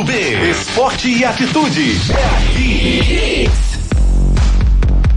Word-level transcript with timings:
do 0.00 0.04
B. 0.04 0.50
Esporte 0.50 1.08
e 1.08 1.24
atitude. 1.24 1.96
É. 2.14 3.48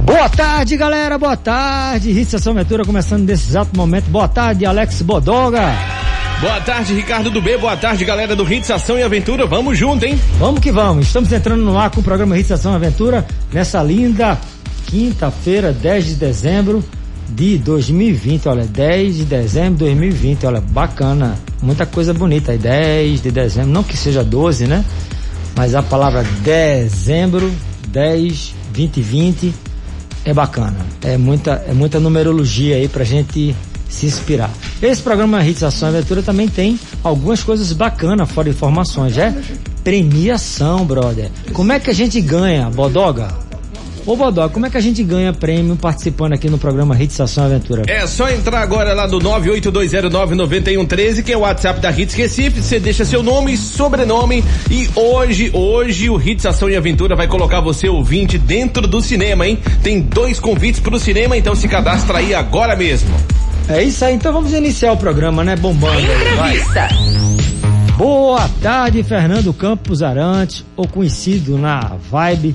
Boa 0.03 0.27
tarde, 0.29 0.75
galera. 0.75 1.17
Boa 1.17 1.37
tarde. 1.37 2.11
Estação 2.19 2.53
Aventura 2.53 2.83
começando 2.83 3.25
nesse 3.25 3.49
exato 3.49 3.75
momento. 3.77 4.05
Boa 4.09 4.27
tarde, 4.27 4.65
Alex 4.65 5.01
Bodoga. 5.01 5.73
Boa 6.41 6.59
tarde, 6.61 6.93
Ricardo 6.93 7.29
do 7.29 7.41
B. 7.41 7.57
Boa 7.57 7.77
tarde, 7.77 8.03
galera 8.03 8.35
do 8.35 8.51
Hits 8.51 8.69
Ação 8.71 8.99
e 8.99 9.03
Aventura. 9.03 9.45
Vamos 9.45 9.77
junto, 9.77 10.05
hein? 10.05 10.19
Vamos 10.37 10.59
que 10.59 10.71
vamos. 10.71 11.07
Estamos 11.07 11.31
entrando 11.31 11.63
no 11.63 11.77
ar 11.77 11.89
com 11.89 12.01
o 12.01 12.03
programa 12.03 12.37
Hits 12.37 12.51
Ação 12.51 12.73
e 12.73 12.75
Aventura 12.75 13.25
nessa 13.53 13.81
linda 13.81 14.37
quinta-feira, 14.87 15.71
10 15.71 16.05
de 16.05 16.15
dezembro 16.15 16.83
de 17.29 17.57
2020. 17.57 18.47
Olha, 18.47 18.65
10 18.65 19.17
de 19.17 19.25
dezembro 19.25 19.73
de 19.73 19.85
2020. 19.85 20.45
Olha, 20.45 20.61
bacana. 20.61 21.37
Muita 21.61 21.85
coisa 21.85 22.13
bonita 22.13 22.51
aí. 22.51 22.57
10 22.57 23.21
de 23.21 23.31
dezembro. 23.31 23.71
Não 23.71 23.83
que 23.83 23.97
seja 23.97 24.23
12, 24.23 24.67
né? 24.67 24.83
Mas 25.55 25.75
a 25.75 25.83
palavra 25.83 26.23
dezembro, 26.43 27.51
10, 27.89 28.55
2020 28.73 29.53
é 30.25 30.33
bacana. 30.33 30.77
É 31.03 31.17
muita, 31.17 31.63
é 31.67 31.73
muita 31.73 31.99
numerologia 31.99 32.75
aí 32.75 32.87
pra 32.87 33.03
gente 33.03 33.55
se 33.87 34.07
inspirar. 34.07 34.49
Esse 34.81 35.01
programa 35.01 35.45
Hits 35.45 35.63
Ação 35.63 35.89
e 35.89 35.95
Aventura 35.95 36.23
também 36.23 36.47
tem 36.47 36.79
algumas 37.03 37.43
coisas 37.43 37.71
bacanas 37.71 38.29
fora 38.31 38.49
informações, 38.49 39.17
é? 39.17 39.33
Premiação, 39.83 40.85
brother. 40.85 41.29
Como 41.53 41.71
é 41.71 41.79
que 41.79 41.89
a 41.89 41.93
gente 41.93 42.19
ganha, 42.19 42.69
Bodoga? 42.69 43.42
Ô 44.05 44.17
Bodó, 44.17 44.49
como 44.49 44.65
é 44.65 44.69
que 44.69 44.75
a 44.75 44.81
gente 44.81 45.01
ganha 45.01 45.31
prêmio 45.31 45.77
participando 45.77 46.33
aqui 46.33 46.49
no 46.49 46.57
programa 46.57 47.01
Hits 47.01 47.21
Ação 47.21 47.45
Aventura? 47.45 47.83
É 47.87 48.05
só 48.05 48.29
entrar 48.29 48.61
agora 48.61 48.93
lá 48.93 49.07
no 49.07 49.17
982099113, 49.19 51.23
que 51.23 51.31
é 51.31 51.37
o 51.37 51.41
WhatsApp 51.41 51.79
da 51.79 51.89
Hits 51.89 52.13
Recife, 52.13 52.61
você 52.61 52.81
deixa 52.81 53.05
seu 53.05 53.23
nome 53.23 53.53
e 53.53 53.57
sobrenome 53.57 54.43
e 54.69 54.89
hoje, 54.93 55.51
hoje 55.53 56.09
o 56.09 56.21
Hits 56.21 56.45
Ação 56.45 56.69
e 56.69 56.75
Aventura 56.75 57.15
vai 57.15 57.27
colocar 57.27 57.61
você 57.61 57.87
ouvinte 57.87 58.37
dentro 58.37 58.85
do 58.87 58.99
cinema, 58.99 59.47
hein? 59.47 59.57
Tem 59.81 60.01
dois 60.01 60.37
convites 60.37 60.81
pro 60.81 60.99
cinema, 60.99 61.37
então 61.37 61.55
se 61.55 61.69
cadastra 61.69 62.17
aí 62.17 62.33
agora 62.33 62.75
mesmo. 62.75 63.09
É 63.69 63.81
isso 63.81 64.03
aí, 64.03 64.15
então 64.15 64.33
vamos 64.33 64.51
iniciar 64.51 64.91
o 64.91 64.97
programa, 64.97 65.45
né? 65.45 65.55
Bombando. 65.55 66.01
Entrevista. 66.01 66.89
Boa 67.97 68.49
tarde, 68.61 69.01
Fernando 69.03 69.53
Campos 69.53 70.03
Arantes, 70.03 70.65
ou 70.75 70.85
conhecido 70.87 71.57
na 71.57 71.95
Vibe 72.11 72.53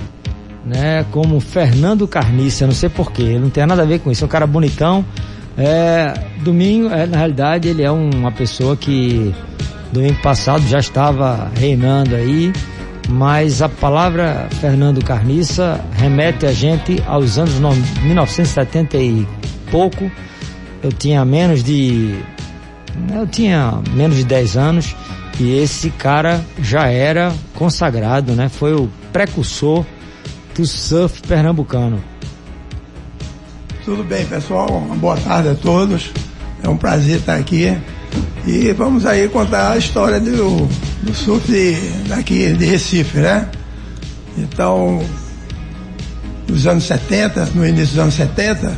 né, 0.69 1.07
como 1.11 1.41
Fernando 1.41 2.07
Carniça, 2.07 2.67
não 2.67 2.75
sei 2.75 2.89
porquê, 2.89 3.39
não 3.39 3.49
tem 3.49 3.67
nada 3.67 3.83
a 3.83 3.87
ver 3.87 4.01
com 4.01 4.11
isso, 4.11 4.25
é 4.25 4.27
um 4.27 4.29
cara 4.29 4.47
bonitão. 4.47 5.05
É, 5.57 6.15
domingo, 6.43 6.89
é, 6.89 7.07
na 7.07 7.17
realidade, 7.17 7.69
ele 7.69 7.83
é 7.83 7.91
uma 7.91 8.31
pessoa 8.31 8.77
que 8.77 9.35
domingo 9.91 10.21
passado 10.23 10.67
já 10.69 10.79
estava 10.79 11.51
reinando 11.57 12.15
aí, 12.15 12.53
mas 13.09 13.63
a 13.63 13.69
palavra 13.69 14.47
Fernando 14.61 15.03
Carniça 15.03 15.81
remete 15.97 16.47
a 16.47 16.53
gente 16.53 17.03
aos 17.07 17.39
anos 17.39 17.55
1970 18.03 18.97
e 18.99 19.27
pouco. 19.71 20.11
Eu 20.83 20.93
tinha 20.93 21.25
menos 21.25 21.65
de. 21.65 22.21
Eu 23.13 23.27
tinha 23.27 23.81
menos 23.95 24.19
de 24.19 24.25
10 24.25 24.57
anos 24.57 24.95
e 25.41 25.59
esse 25.59 25.91
cara 25.91 26.45
já 26.61 26.87
era 26.89 27.33
consagrado, 27.55 28.33
né? 28.33 28.49
Foi 28.49 28.75
o 28.75 28.89
precursor 29.13 29.85
do 30.59 30.67
surf 30.67 31.23
pernambucano. 31.23 32.03
Tudo 33.85 34.03
bem, 34.03 34.27
pessoal? 34.27 34.69
Uma 34.69 34.97
boa 34.97 35.17
tarde 35.17 35.51
a 35.51 35.55
todos. 35.55 36.11
É 36.65 36.69
um 36.69 36.77
prazer 36.77 37.21
estar 37.21 37.37
aqui. 37.37 37.79
E 38.45 38.73
vamos 38.73 39.07
aí 39.07 39.29
contar 39.29 39.73
a 39.73 39.79
história 39.79 40.19
do, 40.19 40.67
do 41.03 41.15
surf 41.15 41.49
daqui 42.09 42.53
de 42.55 42.65
Recife, 42.65 43.19
né? 43.19 43.49
Então, 44.37 45.01
nos 46.49 46.67
anos 46.67 46.85
70, 46.85 47.51
no 47.55 47.65
início 47.65 47.95
dos 47.95 47.99
anos 47.99 48.15
70, 48.15 48.77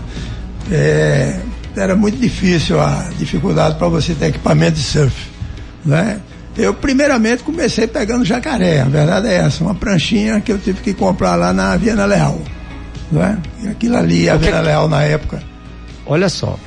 é, 0.71 1.41
era 1.75 1.97
muito 1.97 2.19
difícil 2.19 2.79
a 2.79 3.11
dificuldade 3.19 3.77
para 3.77 3.89
você 3.89 4.15
ter 4.15 4.27
equipamento 4.27 4.77
de 4.77 4.83
surf, 4.83 5.17
né? 5.85 6.21
Eu, 6.57 6.75
primeiramente, 6.75 7.43
comecei 7.43 7.87
pegando 7.87 8.25
jacaré, 8.25 8.81
a 8.81 8.85
verdade 8.85 9.29
é 9.29 9.37
essa, 9.37 9.63
uma 9.63 9.75
pranchinha 9.75 10.41
que 10.41 10.51
eu 10.51 10.59
tive 10.59 10.81
que 10.81 10.93
comprar 10.93 11.37
lá 11.37 11.53
na 11.53 11.77
Viana 11.77 12.05
Leal. 12.05 12.41
Não 13.11 13.23
é? 13.23 13.39
E 13.63 13.69
aquilo 13.69 13.97
ali, 13.97 14.29
a 14.29 14.37
Viana 14.37 14.61
Leal 14.61 14.89
na 14.89 15.03
época. 15.03 15.43
Olha 16.07 16.29
só, 16.29 16.59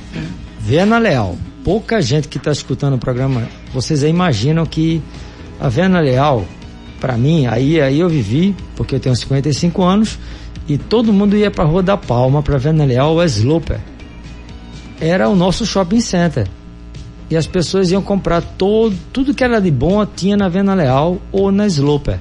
Viana 0.60 0.98
Leal, 0.98 1.36
pouca 1.62 2.00
gente 2.00 2.28
que 2.28 2.38
está 2.38 2.50
escutando 2.50 2.94
o 2.94 2.98
programa, 2.98 3.46
vocês 3.72 4.02
aí 4.02 4.10
imaginam 4.10 4.64
que 4.64 5.02
a 5.60 5.68
Viana 5.68 6.00
Leal, 6.00 6.44
para 7.00 7.16
mim, 7.16 7.46
aí, 7.46 7.80
aí 7.80 8.00
eu 8.00 8.08
vivi, 8.08 8.56
porque 8.76 8.94
eu 8.94 9.00
tenho 9.00 9.14
55 9.14 9.82
anos, 9.82 10.18
e 10.66 10.78
todo 10.78 11.12
mundo 11.12 11.36
ia 11.36 11.50
para 11.50 11.64
Rua 11.64 11.82
da 11.82 11.96
Palma, 11.96 12.42
para 12.42 12.56
Viana 12.56 12.86
Leal, 12.86 13.14
o 13.14 13.22
Sloper. 13.22 13.78
Era 14.98 15.28
o 15.28 15.36
nosso 15.36 15.66
shopping 15.66 16.00
center 16.00 16.48
e 17.34 17.36
as 17.36 17.48
pessoas 17.48 17.90
iam 17.90 18.00
comprar 18.00 18.40
todo, 18.40 18.96
tudo 19.12 19.34
que 19.34 19.42
era 19.42 19.60
de 19.60 19.68
bom 19.68 20.06
tinha 20.06 20.36
na 20.36 20.48
Venda 20.48 20.72
Leal 20.72 21.18
ou 21.32 21.50
na 21.50 21.66
Sloper. 21.66 22.20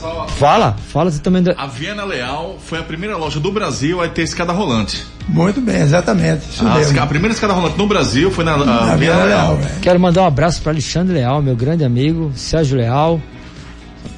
só... 0.00 0.26
Fala, 0.30 0.76
fala 0.88 1.12
você 1.12 1.20
também. 1.20 1.44
A 1.56 1.66
Viena 1.68 2.02
Leal 2.02 2.58
foi 2.58 2.80
a 2.80 2.82
primeira 2.82 3.16
loja 3.16 3.38
do 3.38 3.52
Brasil 3.52 4.02
a 4.02 4.08
ter 4.08 4.22
escada 4.22 4.52
rolante. 4.52 5.06
Muito 5.28 5.60
bem, 5.60 5.76
exatamente. 5.76 6.44
A, 6.60 7.02
a 7.04 7.06
primeira 7.06 7.32
escada 7.32 7.52
rolante 7.52 7.78
no 7.78 7.86
Brasil 7.86 8.32
foi 8.32 8.44
na, 8.44 8.56
na 8.56 8.96
Viena 8.96 9.22
Leal. 9.22 9.54
Leal 9.54 9.70
Quero 9.80 10.00
mandar 10.00 10.22
um 10.22 10.26
abraço 10.26 10.60
para 10.60 10.72
Alexandre 10.72 11.14
Leal, 11.14 11.40
meu 11.40 11.54
grande 11.54 11.84
amigo, 11.84 12.32
Sérgio 12.34 12.78
Leal, 12.78 13.22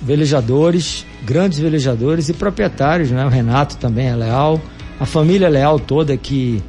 velejadores, 0.01 1.05
grandes 1.23 1.59
velejadores 1.59 2.31
e 2.31 2.33
proprietários, 2.33 3.11
né? 3.11 3.27
O 3.27 3.29
Renato 3.29 3.77
também 3.77 4.07
é 4.07 4.17
leal, 4.17 4.59
a 4.99 5.05
família 5.05 5.51
Leal 5.51 5.79
toda 5.79 6.17
que 6.17 6.63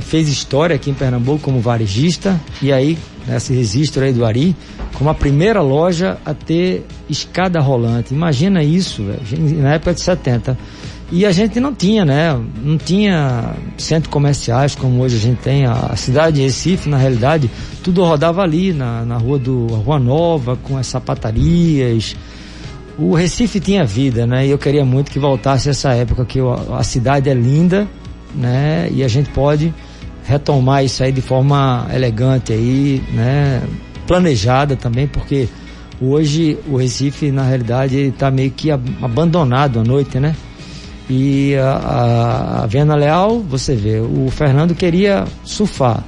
fez 0.00 0.28
história 0.28 0.76
aqui 0.76 0.90
em 0.90 0.94
Pernambuco 0.94 1.40
como 1.40 1.60
varejista 1.60 2.40
e 2.62 2.72
aí 2.72 2.98
nesse 3.26 3.52
registro 3.52 4.04
aí 4.04 4.12
do 4.12 4.24
Ari 4.24 4.56
como 4.94 5.10
a 5.10 5.14
primeira 5.14 5.60
loja 5.60 6.18
a 6.24 6.34
ter 6.34 6.84
escada 7.08 7.60
rolante. 7.60 8.12
Imagina 8.12 8.62
isso, 8.62 9.04
véio, 9.04 9.60
na 9.62 9.74
época 9.74 9.94
de 9.94 10.00
70. 10.00 10.58
E 11.10 11.24
a 11.24 11.32
gente 11.32 11.58
não 11.58 11.74
tinha, 11.74 12.04
né? 12.04 12.38
Não 12.62 12.76
tinha 12.76 13.54
centros 13.78 14.12
comerciais 14.12 14.74
como 14.74 15.00
hoje 15.00 15.16
a 15.16 15.20
gente 15.20 15.38
tem. 15.38 15.64
A 15.64 15.96
cidade 15.96 16.36
de 16.36 16.42
Recife, 16.42 16.88
na 16.88 16.98
realidade, 16.98 17.50
tudo 17.82 18.04
rodava 18.04 18.42
ali 18.42 18.74
na, 18.74 19.04
na 19.06 19.16
rua 19.16 19.38
do 19.38 19.66
Rua 19.66 19.98
Nova, 19.98 20.56
com 20.56 20.76
as 20.76 20.86
sapatarias. 20.86 22.14
O 22.98 23.14
Recife 23.14 23.58
tinha 23.58 23.86
vida, 23.86 24.26
né? 24.26 24.46
E 24.46 24.50
eu 24.50 24.58
queria 24.58 24.84
muito 24.84 25.10
que 25.10 25.18
voltasse 25.18 25.70
essa 25.70 25.94
época 25.94 26.26
que 26.26 26.40
a 26.76 26.82
cidade 26.82 27.30
é 27.30 27.34
linda, 27.34 27.88
né? 28.34 28.90
E 28.92 29.02
a 29.02 29.08
gente 29.08 29.30
pode 29.30 29.72
retomar 30.28 30.84
isso 30.84 31.02
aí 31.02 31.10
de 31.10 31.22
forma 31.22 31.86
elegante 31.92 32.52
aí, 32.52 33.02
né? 33.14 33.62
Planejada 34.06 34.76
também, 34.76 35.06
porque 35.06 35.48
hoje 36.00 36.58
o 36.68 36.76
Recife, 36.76 37.30
na 37.32 37.44
realidade, 37.44 37.96
ele 37.96 38.12
tá 38.12 38.30
meio 38.30 38.50
que 38.50 38.70
abandonado 38.70 39.80
à 39.80 39.82
noite, 39.82 40.20
né? 40.20 40.36
E 41.08 41.56
a, 41.56 41.70
a, 41.70 42.62
a 42.64 42.66
Vena 42.66 42.94
Leal, 42.94 43.40
você 43.40 43.74
vê, 43.74 44.00
o 44.00 44.28
Fernando 44.30 44.74
queria 44.74 45.24
surfar. 45.44 46.04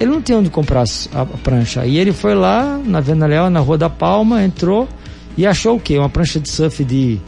Ele 0.00 0.10
não 0.10 0.22
tinha 0.22 0.38
onde 0.38 0.48
comprar 0.48 0.84
a, 1.12 1.26
prancha. 1.26 1.84
E 1.84 1.98
ele 1.98 2.12
foi 2.12 2.34
lá 2.34 2.80
na 2.82 3.00
Vena 3.00 3.26
Leal, 3.26 3.50
na 3.50 3.60
Rua 3.60 3.76
da 3.76 3.90
Palma, 3.90 4.42
entrou 4.42 4.88
e 5.36 5.46
achou 5.46 5.76
o 5.76 5.80
quê? 5.80 5.98
Uma 5.98 6.08
prancha 6.08 6.40
de 6.40 6.48
surf 6.48 6.82
de 6.84 7.20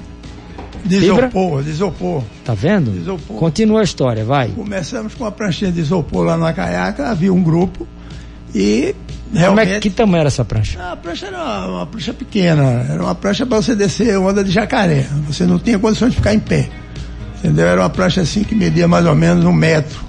de 0.85 0.97
isopor, 0.97 1.63
de 1.63 1.71
isopor. 1.71 2.23
Tá 2.45 2.55
vendo? 2.55 2.91
De 2.91 2.99
isopor. 2.99 3.37
Continua 3.37 3.81
a 3.81 3.85
história, 3.85 4.25
vai. 4.25 4.49
Começamos 4.49 5.15
com 5.15 5.25
uma 5.25 5.33
pranchinha 5.33 5.71
de 5.71 5.81
isopor 5.81 6.25
lá 6.25 6.37
na 6.37 6.53
caiaca, 6.53 7.09
havia 7.09 7.33
um 7.33 7.43
grupo 7.43 7.87
e 8.55 8.95
realmente... 9.33 9.67
Como 9.67 9.77
é, 9.77 9.81
que 9.81 9.91
tamanho 9.91 10.21
era 10.21 10.29
essa 10.29 10.45
prancha? 10.45 10.93
A 10.93 10.97
prancha 10.97 11.27
era 11.27 11.37
uma, 11.37 11.67
uma 11.67 11.87
prancha 11.87 12.13
pequena, 12.13 12.87
era 12.89 13.03
uma 13.03 13.15
prancha 13.15 13.47
para 13.47 13.57
você 13.57 13.75
descer 13.75 14.19
onda 14.19 14.43
de 14.43 14.51
jacaré. 14.51 15.07
Você 15.27 15.45
não 15.45 15.59
tinha 15.59 15.79
condições 15.79 16.11
de 16.11 16.17
ficar 16.17 16.35
em 16.35 16.41
pé. 16.41 16.69
Entendeu? 17.39 17.67
Era 17.67 17.81
uma 17.81 17.91
prancha 17.91 18.21
assim 18.21 18.43
que 18.43 18.55
media 18.55 18.87
mais 18.87 19.07
ou 19.07 19.15
menos 19.15 19.45
um 19.45 19.53
metro. 19.53 20.01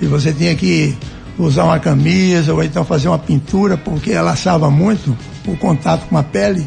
E 0.00 0.06
você 0.06 0.32
tinha 0.32 0.54
que 0.54 0.96
usar 1.38 1.64
uma 1.64 1.78
camisa 1.80 2.52
ou 2.52 2.62
então 2.62 2.84
fazer 2.84 3.08
uma 3.08 3.18
pintura, 3.18 3.76
porque 3.76 4.12
ela 4.12 4.32
assava 4.32 4.70
muito 4.70 5.16
o 5.46 5.56
contato 5.56 6.06
com 6.08 6.16
a 6.16 6.22
pele 6.22 6.66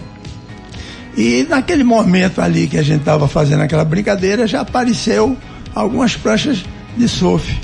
e 1.18 1.48
naquele 1.50 1.84
momento 1.84 2.40
ali 2.40 2.68
que 2.68 2.78
a 2.78 2.84
gente 2.84 3.00
estava 3.00 3.28
fazendo 3.28 3.64
aquela 3.64 3.84
brincadeira, 3.84 4.46
já 4.46 4.62
apareceu 4.62 5.36
algumas 5.74 6.16
pranchas 6.16 6.64
de 6.96 7.10
surf. 7.10 7.60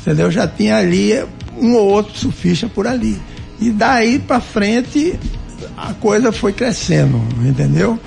Entendeu? 0.00 0.30
Já 0.32 0.48
tinha 0.48 0.76
ali 0.76 1.12
um 1.56 1.74
ou 1.74 1.88
outro 1.88 2.18
surfista 2.18 2.68
por 2.68 2.88
ali. 2.88 3.16
E 3.60 3.70
daí 3.70 4.18
para 4.18 4.40
frente 4.40 5.16
a 5.76 5.94
coisa 5.94 6.32
foi 6.32 6.52
crescendo, 6.52 7.22
entendeu? 7.46 7.98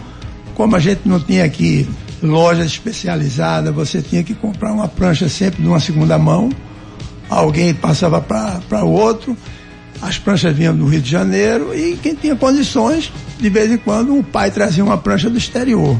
Como 0.55 0.75
a 0.75 0.79
gente 0.79 1.01
não 1.05 1.21
tinha 1.21 1.45
aqui 1.45 1.87
loja 2.21 2.63
especializada, 2.65 3.71
você 3.71 4.01
tinha 4.01 4.23
que 4.23 4.33
comprar 4.33 4.73
uma 4.73 4.89
prancha 4.89 5.29
sempre 5.29 5.61
de 5.61 5.67
uma 5.67 5.79
segunda 5.79 6.17
mão, 6.17 6.49
alguém 7.29 7.73
passava 7.73 8.19
para 8.21 8.83
o 8.83 8.91
outro, 8.91 9.37
As 10.01 10.17
pranchas 10.17 10.55
vinham 10.55 10.75
do 10.75 10.85
Rio 10.85 11.01
de 11.01 11.09
Janeiro 11.09 11.75
e 11.75 11.97
quem 12.01 12.15
tinha 12.15 12.35
condições, 12.35 13.11
de 13.39 13.49
vez 13.49 13.71
em 13.71 13.77
quando, 13.77 14.17
o 14.17 14.23
pai 14.23 14.49
trazia 14.49 14.83
uma 14.83 14.97
prancha 14.97 15.29
do 15.29 15.37
exterior. 15.37 15.99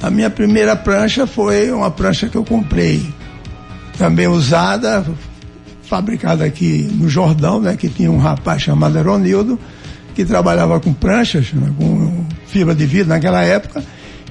A 0.00 0.10
minha 0.10 0.30
primeira 0.30 0.76
prancha 0.76 1.26
foi 1.26 1.70
uma 1.72 1.90
prancha 1.90 2.28
que 2.28 2.36
eu 2.36 2.44
comprei, 2.44 3.04
também 3.98 4.28
usada, 4.28 5.04
fabricada 5.82 6.44
aqui 6.44 6.88
no 6.94 7.08
Jordão, 7.08 7.60
né, 7.60 7.76
que 7.76 7.88
tinha 7.88 8.10
um 8.10 8.18
rapaz 8.18 8.62
chamado 8.62 8.96
Eronildo, 8.96 9.58
que 10.14 10.24
trabalhava 10.24 10.78
com 10.78 10.92
pranchas, 10.92 11.52
né, 11.52 11.72
com 11.76 12.24
fibra 12.46 12.74
de 12.74 12.86
vidro 12.86 13.08
naquela 13.08 13.42
época, 13.42 13.82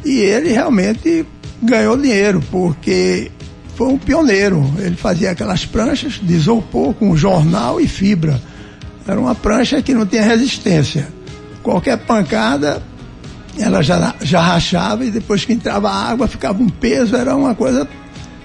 e 0.05 0.19
ele 0.19 0.53
realmente 0.53 1.25
ganhou 1.61 1.97
dinheiro, 1.97 2.41
porque 2.49 3.29
foi 3.75 3.87
um 3.87 3.97
pioneiro. 3.97 4.63
Ele 4.79 4.95
fazia 4.95 5.31
aquelas 5.31 5.65
pranchas 5.65 6.13
de 6.21 6.33
isopor 6.33 6.93
com 6.93 7.15
jornal 7.17 7.81
e 7.81 7.87
fibra. 7.87 8.39
Era 9.07 9.19
uma 9.19 9.33
prancha 9.33 9.81
que 9.81 9.93
não 9.93 10.05
tinha 10.05 10.21
resistência. 10.21 11.07
Qualquer 11.63 11.97
pancada, 11.97 12.81
ela 13.57 13.81
já, 13.81 14.13
já 14.21 14.41
rachava 14.41 15.05
e 15.05 15.11
depois 15.11 15.45
que 15.45 15.53
entrava 15.53 15.89
água 15.89 16.27
ficava 16.27 16.61
um 16.61 16.69
peso, 16.69 17.15
era 17.15 17.35
uma 17.35 17.55
coisa 17.55 17.87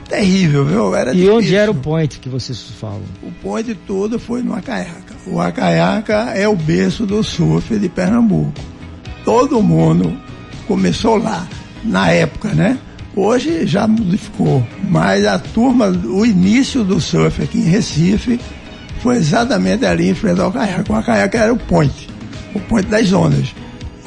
terrível, 0.09 0.64
viu? 0.64 0.94
Era 0.94 1.11
e 1.11 1.14
difícil. 1.14 1.37
onde 1.37 1.56
era 1.56 1.70
o 1.70 1.75
point 1.75 2.20
que 2.20 2.29
vocês 2.29 2.61
falam? 2.79 3.03
O 3.23 3.32
point 3.43 3.75
todo 3.87 4.19
foi 4.19 4.43
no 4.43 4.55
Acaiaca. 4.55 5.14
O 5.26 5.41
Acaiaca 5.41 6.32
é 6.35 6.47
o 6.47 6.55
berço 6.55 7.06
do 7.06 7.23
surf 7.25 7.76
de 7.76 7.88
Pernambuco. 7.88 8.53
Todo 9.25 9.62
mundo 9.62 10.17
começou 10.69 11.17
lá, 11.17 11.47
na 11.85 12.11
época, 12.11 12.49
né? 12.49 12.79
Hoje 13.14 13.67
já 13.67 13.87
modificou, 13.87 14.67
mas 14.88 15.26
a 15.26 15.38
turma, 15.38 15.88
o 15.88 16.25
início 16.25 16.82
do 16.82 17.00
surf 17.00 17.43
aqui 17.43 17.59
em 17.59 17.64
Recife 17.64 18.41
foi 19.02 19.16
exatamente 19.16 19.84
ali 19.84 20.08
em 20.08 20.14
frente 20.14 20.40
ao 20.40 20.49
Acaiaca. 20.49 20.93
O 20.93 20.96
Acaiaca 20.96 21.38
era 21.38 21.52
o 21.52 21.56
point, 21.56 22.08
o 22.54 22.60
point 22.60 22.88
das 22.88 23.12
ondas, 23.12 23.52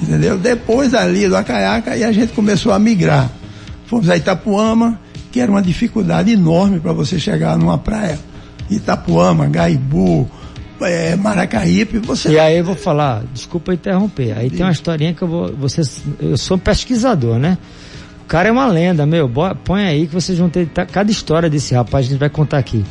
entendeu? 0.01 0.37
Depois 0.37 0.93
ali 0.93 1.27
do 1.27 1.35
Acaiaca, 1.35 1.91
aí 1.91 2.03
a 2.03 2.11
gente 2.11 2.31
começou 2.31 2.71
a 2.71 2.79
migrar. 2.79 3.29
Fomos 3.87 4.09
a 4.09 4.15
Itapuama, 4.15 4.99
que 5.31 5.41
era 5.41 5.51
uma 5.51 5.61
dificuldade 5.61 6.31
enorme 6.31 6.79
para 6.79 6.93
você 6.93 7.19
chegar 7.19 7.57
numa 7.57 7.77
praia. 7.77 8.17
Itapuama, 8.69 9.47
Gaibu, 9.47 10.31
é, 10.81 11.15
Maracaípe, 11.17 11.99
você... 11.99 12.29
E 12.29 12.39
aí 12.39 12.57
eu 12.57 12.63
vou 12.63 12.75
falar, 12.75 13.23
desculpa 13.33 13.73
interromper, 13.73 14.35
aí 14.37 14.49
tem 14.49 14.65
uma 14.65 14.71
historinha 14.71 15.13
que 15.13 15.21
eu 15.21 15.27
vou, 15.27 15.53
você, 15.55 15.81
eu 16.19 16.37
sou 16.37 16.57
pesquisador, 16.57 17.37
né? 17.37 17.57
O 18.23 18.27
cara 18.27 18.49
é 18.49 18.51
uma 18.51 18.65
lenda, 18.65 19.05
meu, 19.05 19.29
põe 19.63 19.85
aí 19.85 20.07
que 20.07 20.13
vocês 20.13 20.39
vão 20.39 20.49
ter 20.49 20.67
tá, 20.67 20.85
cada 20.85 21.11
história 21.11 21.49
desse 21.49 21.75
rapaz, 21.75 22.07
a 22.07 22.09
gente 22.09 22.19
vai 22.19 22.29
contar 22.29 22.57
aqui. 22.57 22.83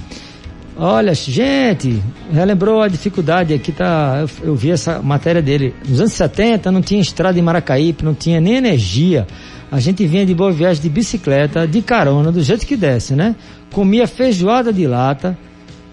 Olha, 0.77 1.15
gente, 1.15 2.03
relembrou 2.33 2.83
a 2.83 2.89
dificuldade 2.89 3.55
aqui, 3.55 3.71
tá, 3.71 4.19
eu, 4.21 4.49
eu 4.49 4.57
vi 4.57 4.73
essa 4.73 5.01
matéria 5.01 5.41
dele, 5.41 5.73
nos 5.89 6.01
anos 6.01 6.13
70 6.15 6.73
não 6.73 6.83
tinha 6.83 7.01
estrada 7.01 7.39
em 7.39 7.43
Maracaípe, 7.43 8.05
não 8.05 8.13
tinha 8.13 8.41
nem 8.41 8.57
energia, 8.57 9.25
a 9.71 9.79
gente 9.79 10.05
vinha 10.05 10.27
de 10.27 10.35
boa 10.35 10.51
viagem 10.51 10.83
de 10.83 10.89
bicicleta, 10.89 11.65
de 11.67 11.81
carona, 11.81 12.33
do 12.33 12.43
jeito 12.43 12.67
que 12.67 12.77
desce, 12.77 13.15
né? 13.15 13.37
Comia 13.73 14.09
feijoada 14.09 14.73
de 14.73 14.85
lata, 14.87 15.39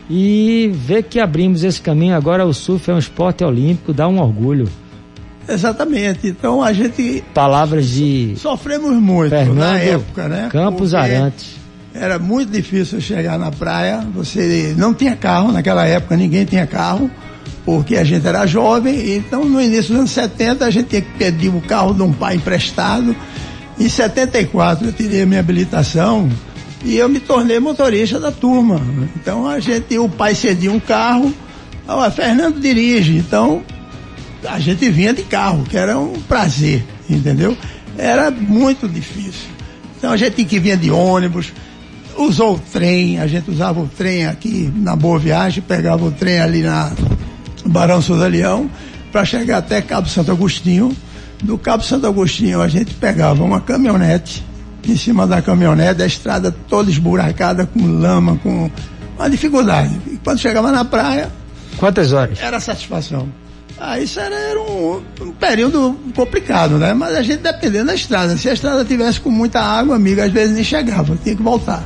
e 0.09 0.69
ver 0.73 1.03
que 1.03 1.19
abrimos 1.21 1.63
esse 1.63 1.79
caminho 1.79 2.15
agora 2.15 2.45
o 2.45 2.53
surf 2.53 2.91
é 2.91 2.93
um 2.93 2.97
esporte 2.97 3.45
olímpico, 3.45 3.93
dá 3.93 4.09
um 4.09 4.19
orgulho. 4.19 4.67
Exatamente. 5.47 6.27
Então 6.27 6.61
a 6.61 6.73
gente. 6.73 7.23
Palavras 7.33 7.87
de. 7.87 8.33
Sofremos 8.37 8.93
muito 8.95 9.29
Fernando 9.29 9.57
na 9.57 9.77
época, 9.77 10.27
né? 10.27 10.49
Campos 10.51 10.93
Arantes. 10.93 11.60
Era 11.93 12.17
muito 12.17 12.51
difícil 12.51 13.01
chegar 13.01 13.37
na 13.37 13.51
praia. 13.51 14.05
Você 14.15 14.73
não 14.77 14.93
tinha 14.93 15.15
carro 15.15 15.51
naquela 15.51 15.85
época, 15.85 16.15
ninguém 16.15 16.45
tinha 16.45 16.65
carro, 16.65 17.11
porque 17.65 17.97
a 17.97 18.03
gente 18.03 18.25
era 18.25 18.45
jovem. 18.45 19.15
Então 19.15 19.43
no 19.43 19.61
início 19.61 19.89
dos 19.89 19.97
anos 19.97 20.11
70 20.11 20.65
a 20.65 20.71
gente 20.71 20.87
tinha 20.87 21.01
que 21.01 21.11
pedir 21.17 21.49
o 21.49 21.61
carro 21.61 21.93
de 21.93 22.01
um 22.01 22.13
pai 22.13 22.35
emprestado. 22.35 23.15
Em 23.79 23.89
74 23.89 24.87
eu 24.87 24.93
tirei 24.93 25.23
a 25.23 25.25
minha 25.25 25.39
habilitação 25.39 26.29
e 26.83 26.97
eu 26.97 27.09
me 27.09 27.19
tornei 27.19 27.59
motorista 27.59 28.19
da 28.19 28.31
turma. 28.31 28.81
Então 29.15 29.47
a 29.47 29.59
gente, 29.59 29.97
o 29.97 30.07
pai 30.07 30.33
cedia 30.33 30.71
um 30.71 30.79
carro, 30.79 31.33
ó, 31.87 32.09
Fernando 32.09 32.59
dirige, 32.59 33.17
então 33.17 33.63
a 34.47 34.59
gente 34.59 34.89
vinha 34.89 35.13
de 35.13 35.23
carro, 35.23 35.63
que 35.63 35.77
era 35.77 35.97
um 35.99 36.19
prazer, 36.21 36.83
entendeu? 37.09 37.55
Era 37.97 38.31
muito 38.31 38.87
difícil. 38.87 39.49
Então 39.97 40.11
a 40.11 40.17
gente 40.17 40.43
que 40.45 40.57
vinha 40.57 40.75
de 40.75 40.89
ônibus, 40.89 41.53
usou 42.17 42.55
o 42.55 42.59
trem, 42.59 43.19
a 43.19 43.27
gente 43.27 43.49
usava 43.49 43.79
o 43.79 43.87
trem 43.87 44.25
aqui 44.25 44.71
na 44.75 44.95
Boa 44.95 45.19
Viagem, 45.19 45.63
pegava 45.63 46.05
o 46.05 46.11
trem 46.11 46.39
ali 46.39 46.61
na 46.61 46.91
Barão 47.65 48.01
Souza 48.01 48.27
Leão, 48.27 48.69
para 49.11 49.25
chegar 49.25 49.57
até 49.57 49.81
Cabo 49.81 50.07
Santo 50.07 50.31
Agostinho. 50.31 50.95
Do 51.43 51.57
Cabo 51.57 51.83
Santo 51.83 52.07
Agostinho 52.07 52.61
a 52.61 52.67
gente 52.67 52.93
pegava 52.93 53.43
uma 53.43 53.59
caminhonete 53.59 54.43
em 54.87 54.97
cima 54.97 55.27
da 55.27 55.41
caminhonete, 55.41 56.01
a 56.01 56.05
estrada 56.05 56.55
toda 56.67 56.89
esburacada, 56.89 57.65
com 57.65 57.85
lama, 57.85 58.39
com 58.41 58.69
uma 59.17 59.29
dificuldade. 59.29 59.99
E 60.07 60.17
quando 60.23 60.39
chegava 60.39 60.71
na 60.71 60.83
praia. 60.83 61.31
Quantas 61.77 62.13
horas? 62.13 62.39
Era 62.41 62.59
satisfação. 62.59 63.29
Ah, 63.79 63.99
isso 63.99 64.19
era, 64.19 64.35
era 64.35 64.61
um, 64.61 65.01
um, 65.21 65.31
período 65.31 65.97
complicado, 66.15 66.77
né? 66.77 66.93
Mas 66.93 67.15
a 67.15 67.23
gente 67.23 67.41
dependendo 67.41 67.87
da 67.87 67.95
estrada. 67.95 68.37
Se 68.37 68.47
a 68.47 68.53
estrada 68.53 68.85
tivesse 68.85 69.19
com 69.19 69.31
muita 69.31 69.59
água, 69.59 69.95
amigo, 69.95 70.21
às 70.21 70.31
vezes 70.31 70.53
nem 70.53 70.63
chegava, 70.63 71.17
tinha 71.23 71.35
que 71.35 71.41
voltar. 71.41 71.83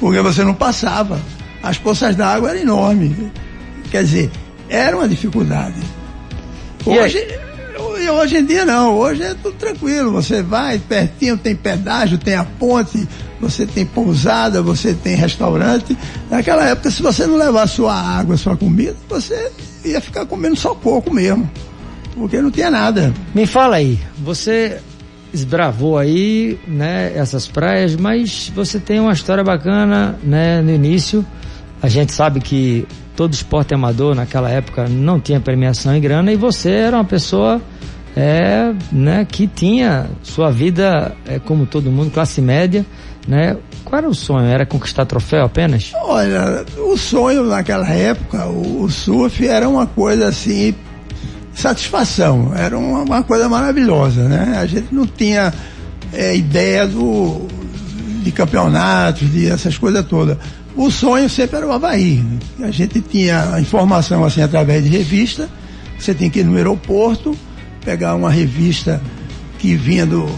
Porque 0.00 0.20
você 0.20 0.44
não 0.44 0.54
passava. 0.54 1.20
As 1.62 1.78
poças 1.78 2.14
d'água 2.14 2.50
eram 2.50 2.60
enormes. 2.60 3.12
Quer 3.90 4.04
dizer, 4.04 4.30
era 4.68 4.96
uma 4.96 5.08
dificuldade. 5.08 5.80
Hoje, 6.84 7.18
e 8.00 8.08
hoje 8.08 8.38
em 8.38 8.44
dia 8.44 8.64
não, 8.64 8.96
hoje 8.96 9.22
é 9.22 9.34
tudo 9.34 9.56
tranquilo. 9.56 10.12
Você 10.12 10.42
vai 10.42 10.78
pertinho, 10.78 11.36
tem 11.36 11.54
pedágio, 11.54 12.16
tem 12.16 12.34
a 12.34 12.44
ponte, 12.44 13.06
você 13.40 13.66
tem 13.66 13.84
pousada, 13.84 14.62
você 14.62 14.94
tem 14.94 15.16
restaurante. 15.16 15.96
Naquela 16.30 16.64
época, 16.64 16.90
se 16.90 17.02
você 17.02 17.26
não 17.26 17.36
levar 17.36 17.66
sua 17.66 17.94
água, 17.94 18.36
sua 18.36 18.56
comida, 18.56 18.96
você 19.08 19.50
ia 19.84 20.00
ficar 20.00 20.26
comendo 20.26 20.56
só 20.56 20.74
coco 20.74 21.12
mesmo. 21.12 21.50
Porque 22.14 22.40
não 22.40 22.50
tinha 22.50 22.70
nada. 22.70 23.12
Me 23.34 23.46
fala 23.46 23.76
aí, 23.76 23.98
você 24.18 24.80
esbravou 25.32 25.98
aí, 25.98 26.58
né, 26.66 27.12
essas 27.14 27.46
praias, 27.46 27.96
mas 27.96 28.50
você 28.54 28.78
tem 28.78 29.00
uma 29.00 29.12
história 29.12 29.44
bacana, 29.44 30.16
né, 30.22 30.60
no 30.60 30.70
início. 30.70 31.24
A 31.82 31.88
gente 31.88 32.12
sabe 32.12 32.40
que 32.40 32.86
todo 33.14 33.32
esporte 33.32 33.74
amador 33.74 34.14
naquela 34.14 34.50
época 34.50 34.88
não 34.88 35.20
tinha 35.20 35.40
premiação 35.40 35.94
em 35.94 36.00
grana 36.00 36.32
e 36.32 36.36
você 36.36 36.70
era 36.70 36.96
uma 36.96 37.04
pessoa 37.04 37.60
é, 38.16 38.72
né, 38.90 39.26
que 39.30 39.46
tinha 39.46 40.06
sua 40.22 40.50
vida 40.50 41.14
é, 41.26 41.38
como 41.38 41.66
todo 41.66 41.90
mundo, 41.90 42.10
classe 42.10 42.40
média, 42.40 42.84
né? 43.28 43.56
Qual 43.84 43.98
era 43.98 44.08
o 44.08 44.14
sonho? 44.14 44.46
Era 44.46 44.66
conquistar 44.66 45.04
troféu 45.04 45.44
apenas? 45.44 45.92
Olha, 46.02 46.64
o 46.78 46.96
sonho 46.96 47.44
naquela 47.44 47.88
época, 47.88 48.46
o, 48.46 48.82
o 48.82 48.90
surf 48.90 49.46
era 49.46 49.68
uma 49.68 49.86
coisa 49.86 50.26
assim, 50.28 50.74
satisfação, 51.58 52.52
era 52.54 52.78
uma, 52.78 53.02
uma 53.02 53.22
coisa 53.22 53.48
maravilhosa, 53.48 54.28
né? 54.28 54.58
A 54.60 54.66
gente 54.66 54.94
não 54.94 55.04
tinha 55.04 55.52
é, 56.12 56.36
ideia 56.36 56.86
do, 56.86 57.48
de 58.22 58.30
campeonatos, 58.30 59.30
de 59.30 59.48
essas 59.50 59.76
coisas 59.76 60.06
todas. 60.06 60.38
O 60.76 60.88
sonho 60.88 61.28
sempre 61.28 61.56
era 61.56 61.66
o 61.66 61.72
Havaí. 61.72 62.24
A 62.60 62.70
gente 62.70 63.00
tinha 63.00 63.58
informação 63.58 64.24
assim 64.24 64.40
através 64.40 64.84
de 64.84 64.90
revista, 64.90 65.48
você 65.98 66.14
tem 66.14 66.30
que 66.30 66.40
ir 66.40 66.44
no 66.44 66.56
aeroporto, 66.56 67.36
pegar 67.84 68.14
uma 68.14 68.30
revista 68.30 69.02
que 69.58 69.74
vinha, 69.74 70.06
do, 70.06 70.28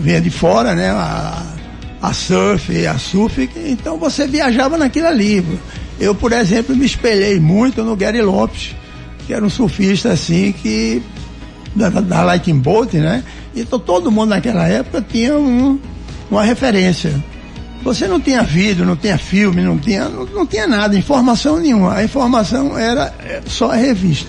vinha 0.00 0.20
de 0.20 0.30
fora, 0.30 0.74
né? 0.74 0.90
A, 0.90 1.42
a 2.02 2.12
Surf, 2.12 2.86
a 2.86 2.98
Surf, 2.98 3.48
então 3.66 3.98
você 3.98 4.26
viajava 4.26 4.76
naquilo 4.76 5.06
ali. 5.06 5.46
Eu, 6.00 6.12
por 6.12 6.32
exemplo, 6.32 6.74
me 6.74 6.84
espelhei 6.84 7.38
muito 7.38 7.84
no 7.84 7.94
Gary 7.94 8.20
Lopes, 8.20 8.74
que 9.26 9.34
era 9.34 9.44
um 9.44 9.50
surfista 9.50 10.12
assim 10.12 10.52
que 10.52 11.02
da, 11.74 11.88
da 11.88 12.22
Lightning 12.22 12.58
Boat, 12.58 12.96
né? 12.96 13.24
Então 13.54 13.78
todo 13.78 14.10
mundo 14.10 14.30
naquela 14.30 14.66
época 14.66 15.04
tinha 15.06 15.36
um, 15.36 15.78
uma 16.30 16.42
referência. 16.42 17.12
Você 17.82 18.08
não 18.08 18.20
tinha 18.20 18.42
vídeo, 18.42 18.84
não 18.84 18.96
tinha 18.96 19.18
filme, 19.18 19.62
não 19.62 19.78
tinha, 19.78 20.08
não, 20.08 20.24
não 20.26 20.46
tinha 20.46 20.66
nada, 20.66 20.96
informação 20.96 21.58
nenhuma. 21.58 21.94
A 21.94 22.04
informação 22.04 22.76
era 22.76 23.14
é, 23.20 23.42
só 23.46 23.70
a 23.70 23.76
revista. 23.76 24.28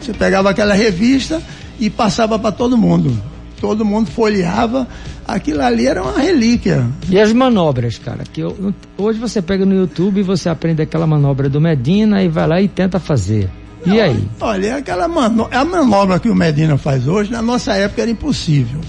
Você 0.00 0.12
pegava 0.12 0.50
aquela 0.50 0.74
revista, 0.74 1.42
e 1.78 1.90
passava 1.90 2.38
para 2.38 2.52
todo 2.52 2.76
mundo. 2.76 3.16
Todo 3.60 3.84
mundo 3.84 4.10
folheava, 4.10 4.86
aquilo 5.26 5.62
ali 5.62 5.86
era 5.86 6.02
uma 6.02 6.18
relíquia. 6.18 6.86
E 7.08 7.18
as 7.18 7.32
manobras, 7.32 7.98
cara, 7.98 8.22
que 8.30 8.40
eu, 8.40 8.74
hoje 8.98 9.18
você 9.18 9.40
pega 9.40 9.64
no 9.64 9.74
YouTube 9.74 10.20
e 10.20 10.22
você 10.22 10.48
aprende 10.48 10.82
aquela 10.82 11.06
manobra 11.06 11.48
do 11.48 11.60
Medina 11.60 12.22
e 12.22 12.28
vai 12.28 12.46
lá 12.46 12.60
e 12.60 12.68
tenta 12.68 13.00
fazer. 13.00 13.50
E 13.86 14.00
aí? 14.00 14.28
Olha, 14.40 14.76
aquela 14.76 15.08
manobra, 15.08 15.58
a 15.58 15.64
manobra 15.64 16.18
que 16.18 16.28
o 16.28 16.34
Medina 16.34 16.76
faz 16.76 17.06
hoje, 17.06 17.30
na 17.30 17.42
nossa 17.42 17.74
época 17.74 18.02
era 18.02 18.10
impossível. 18.10 18.80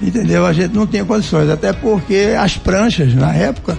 Entendeu? 0.00 0.46
A 0.46 0.52
gente 0.52 0.74
não 0.74 0.86
tinha 0.86 1.04
condições, 1.04 1.50
até 1.50 1.72
porque 1.72 2.34
as 2.38 2.56
pranchas 2.56 3.14
na 3.14 3.34
época 3.34 3.76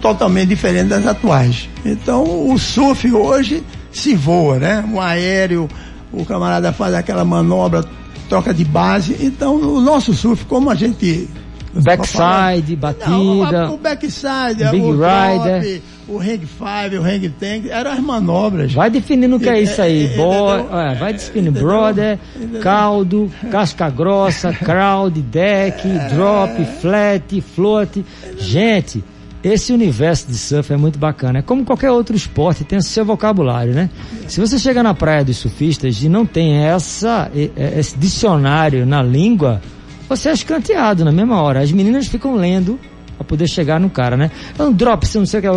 totalmente 0.00 0.48
diferentes 0.48 0.88
das 0.88 1.06
atuais. 1.06 1.68
Então, 1.84 2.50
o 2.50 2.58
surf 2.58 3.12
hoje 3.12 3.62
se 3.92 4.14
voa, 4.14 4.58
né? 4.58 4.84
Um 4.90 5.00
aéreo, 5.00 5.68
o 6.12 6.24
camarada 6.24 6.72
faz 6.72 6.94
aquela 6.94 7.24
manobra, 7.24 7.84
troca 8.28 8.52
de 8.54 8.64
base. 8.64 9.16
Então, 9.20 9.56
o 9.56 9.80
nosso 9.80 10.14
surf, 10.14 10.44
como 10.46 10.70
a 10.70 10.74
gente 10.74 11.28
Backside, 11.74 12.76
batida. 12.76 13.10
Não, 13.10 13.74
o 13.74 13.78
backside, 13.78 14.70
Big 14.70 14.84
o 14.84 14.92
Rider. 14.92 15.60
drop, 15.60 15.82
o 16.12 16.18
hang 16.18 16.46
five, 16.46 16.98
o 16.98 17.02
hang 17.02 17.28
tank, 17.30 17.68
eram 17.68 17.92
as 17.92 18.00
manobras. 18.00 18.72
Vai 18.72 18.90
definindo 18.90 19.36
o 19.36 19.40
que 19.40 19.48
é 19.48 19.60
isso 19.60 19.80
aí. 19.80 20.06
É, 20.06 20.12
é, 20.12 20.16
Boy, 20.16 20.60
é, 20.60 20.94
vai 20.94 21.12
definindo 21.12 21.50
Entendeu? 21.50 21.68
brother, 21.68 22.18
caldo, 22.60 23.30
casca 23.50 23.88
grossa, 23.88 24.52
crowd, 24.64 25.20
deck, 25.22 25.88
drop, 26.14 26.64
flat, 26.80 27.40
float. 27.40 28.04
Gente, 28.38 29.02
esse 29.42 29.72
universo 29.72 30.28
de 30.28 30.36
surf 30.36 30.72
é 30.72 30.76
muito 30.76 30.98
bacana. 30.98 31.38
É 31.38 31.42
como 31.42 31.64
qualquer 31.64 31.90
outro 31.90 32.14
esporte, 32.14 32.62
tem 32.62 32.78
o 32.78 32.82
seu 32.82 33.04
vocabulário, 33.04 33.72
né? 33.72 33.88
Se 34.28 34.38
você 34.38 34.58
chega 34.58 34.82
na 34.82 34.94
praia 34.94 35.24
dos 35.24 35.38
surfistas 35.38 36.02
e 36.02 36.08
não 36.08 36.26
tem 36.26 36.64
essa, 36.64 37.30
esse 37.56 37.98
dicionário 37.98 38.84
na 38.84 39.02
língua, 39.02 39.60
você 40.08 40.28
é 40.28 40.32
escanteado 40.32 41.04
na 41.04 41.10
mesma 41.10 41.40
hora. 41.40 41.60
As 41.60 41.72
meninas 41.72 42.06
ficam 42.06 42.34
lendo 42.36 42.78
pra 43.22 43.28
poder 43.28 43.48
chegar 43.48 43.78
no 43.80 43.88
cara, 43.90 44.16
né? 44.16 44.30
É 44.58 44.70
drop, 44.70 45.06
você 45.06 45.18
não 45.18 45.26
sei 45.26 45.40
o 45.40 45.42
que. 45.42 45.48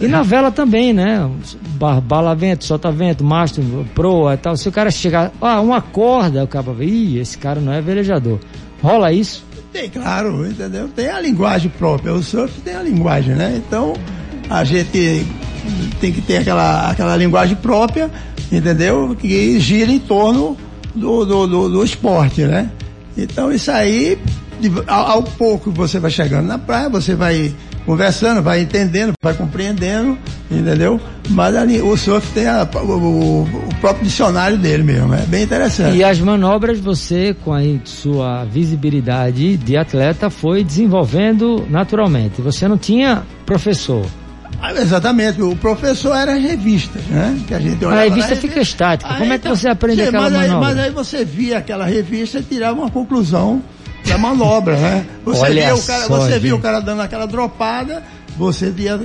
E 0.00 0.08
na 0.08 0.22
vela 0.22 0.50
também, 0.50 0.92
né? 0.94 1.28
Ba- 1.78 2.00
Bala 2.00 2.34
vento, 2.34 2.64
solta 2.64 2.90
vento, 2.90 3.22
mastro, 3.22 3.62
proa 3.94 4.32
e 4.34 4.36
tal. 4.38 4.56
Se 4.56 4.66
o 4.68 4.72
cara 4.72 4.90
chegar, 4.90 5.30
ah, 5.40 5.60
uma 5.60 5.82
corda, 5.82 6.42
o 6.42 6.46
cara 6.48 6.72
vai, 6.72 6.86
ih, 6.86 7.18
esse 7.18 7.36
cara 7.36 7.60
não 7.60 7.70
é 7.72 7.82
velejador. 7.82 8.38
Rola 8.82 9.12
isso? 9.12 9.44
Tem, 9.72 9.90
claro, 9.90 10.46
entendeu? 10.46 10.88
Tem 10.88 11.08
a 11.08 11.20
linguagem 11.20 11.70
própria. 11.78 12.14
O 12.14 12.22
surf 12.22 12.60
tem 12.62 12.74
a 12.74 12.82
linguagem, 12.82 13.34
né? 13.34 13.54
Então, 13.64 13.92
a 14.48 14.64
gente 14.64 15.26
tem 16.00 16.12
que 16.12 16.22
ter 16.22 16.38
aquela, 16.38 16.90
aquela 16.90 17.14
linguagem 17.16 17.56
própria, 17.56 18.10
entendeu? 18.50 19.14
Que 19.20 19.60
gira 19.60 19.92
em 19.92 19.98
torno 19.98 20.56
do, 20.94 21.26
do, 21.26 21.46
do, 21.46 21.68
do 21.68 21.84
esporte, 21.84 22.42
né? 22.42 22.70
Então, 23.18 23.52
isso 23.52 23.70
aí, 23.70 24.18
ao, 24.86 25.06
ao 25.10 25.22
pouco 25.22 25.70
você 25.70 25.98
vai 25.98 26.10
chegando 26.10 26.46
na 26.46 26.58
praia, 26.58 26.88
você 26.88 27.14
vai 27.14 27.54
conversando, 27.86 28.42
vai 28.42 28.60
entendendo, 28.60 29.12
vai 29.22 29.34
compreendendo, 29.34 30.16
entendeu? 30.50 31.00
Mas 31.30 31.56
ali, 31.56 31.80
o 31.80 31.96
surf 31.96 32.26
tem 32.32 32.46
a- 32.46 32.68
o, 32.74 33.42
o- 33.42 33.48
próprio 33.80 34.04
dicionário 34.04 34.58
dele 34.58 34.82
mesmo, 34.82 35.14
é 35.14 35.22
bem 35.22 35.42
interessante. 35.44 35.96
E 35.96 36.04
as 36.04 36.18
manobras 36.20 36.78
você, 36.78 37.34
com 37.44 37.52
a 37.54 37.60
sua 37.84 38.44
visibilidade 38.44 39.56
de 39.56 39.76
atleta, 39.76 40.28
foi 40.30 40.62
desenvolvendo 40.64 41.66
naturalmente. 41.70 42.40
Você 42.42 42.68
não 42.68 42.76
tinha 42.78 43.22
professor. 43.46 44.04
Ah, 44.62 44.72
Exatamente, 44.74 45.40
o 45.40 45.56
professor 45.56 46.14
era 46.14 46.34
as 46.34 46.42
revistas, 46.42 47.02
né? 47.04 47.38
Que 47.48 47.54
a 47.54 47.58
gente 47.60 47.82
A 47.84 48.00
revista 48.02 48.34
na 48.34 48.40
fica 48.40 48.60
estática. 48.60 49.10
Aí, 49.10 49.18
Como 49.20 49.32
é 49.32 49.38
que 49.38 49.46
então, 49.46 49.56
você 49.56 49.68
aprende 49.68 50.02
sim, 50.02 50.08
aquela 50.08 50.24
mas 50.24 50.34
aí, 50.34 50.48
manobra? 50.48 50.68
mas 50.74 50.78
aí 50.84 50.90
você 50.90 51.24
via 51.24 51.58
aquela 51.58 51.86
revista 51.86 52.40
e 52.40 52.42
tirava 52.42 52.78
uma 52.78 52.90
conclusão 52.90 53.62
da 54.06 54.18
manobra, 54.18 54.76
né? 54.76 55.06
Você 55.24 55.40
Olha 55.40 55.64
via 55.66 55.74
o 55.74 55.82
cara, 55.82 56.06
só, 56.06 56.16
você 56.18 56.38
via 56.38 56.54
o 56.56 56.60
cara 56.60 56.80
dando 56.80 57.02
aquela 57.02 57.26
dropada, 57.26 58.02
você 58.36 58.72
ia 58.76 59.00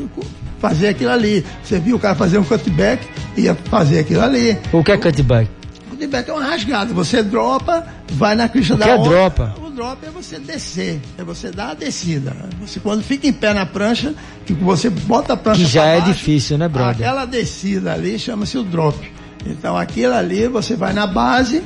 fazer 0.59 0.89
aquilo 0.89 1.11
ali. 1.11 1.45
Você 1.63 1.79
via 1.79 1.95
o 1.95 1.99
cara 1.99 2.15
fazer 2.15 2.37
um 2.37 2.43
cutback, 2.43 3.07
ia 3.37 3.55
fazer 3.55 3.99
aquilo 3.99 4.21
ali. 4.21 4.57
O 4.71 4.83
que 4.83 4.91
é 4.91 4.97
cutback? 4.97 5.49
Cutback 5.89 6.29
é 6.29 6.33
uma 6.33 6.43
rasgada, 6.43 6.93
você 6.93 7.23
dropa, 7.23 7.85
vai 8.13 8.35
na 8.35 8.49
crista 8.49 8.73
O 8.73 8.77
da 8.77 8.85
que 8.85 8.91
é 8.91 8.95
onda. 8.95 9.09
dropa? 9.09 9.55
O 9.65 9.69
drop 9.69 10.05
é 10.05 10.09
você 10.09 10.39
descer, 10.39 11.01
é 11.17 11.23
você 11.23 11.51
dar 11.51 11.71
a 11.71 11.73
descida. 11.73 12.33
Você 12.61 12.79
quando 12.79 13.03
fica 13.03 13.27
em 13.27 13.33
pé 13.33 13.53
na 13.53 13.65
prancha, 13.65 14.13
que 14.45 14.53
você 14.53 14.89
bota 14.89 15.33
a 15.33 15.37
prancha 15.37 15.61
Que 15.61 15.67
já 15.67 15.85
é 15.85 15.99
baixo, 15.99 16.13
difícil, 16.13 16.57
né, 16.57 16.67
brother? 16.67 16.95
Aquela 17.07 17.25
descida 17.25 17.93
ali 17.93 18.17
chama-se 18.19 18.57
o 18.57 18.63
drop. 18.63 18.97
Então 19.45 19.77
aquilo 19.77 20.13
ali 20.13 20.47
você 20.47 20.75
vai 20.75 20.91
na 20.93 21.05
base, 21.05 21.61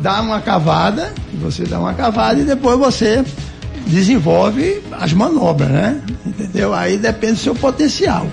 dá 0.00 0.20
uma 0.20 0.40
cavada, 0.40 1.12
você 1.40 1.64
dá 1.64 1.78
uma 1.78 1.94
cavada 1.94 2.40
e 2.40 2.44
depois 2.44 2.78
você 2.78 3.24
desenvolve 3.86 4.82
as 4.92 5.12
manobras, 5.12 5.68
né? 5.68 6.00
Entendeu? 6.26 6.74
Aí 6.74 6.98
depende 6.98 7.34
do 7.34 7.38
seu 7.38 7.54
potencial. 7.54 8.26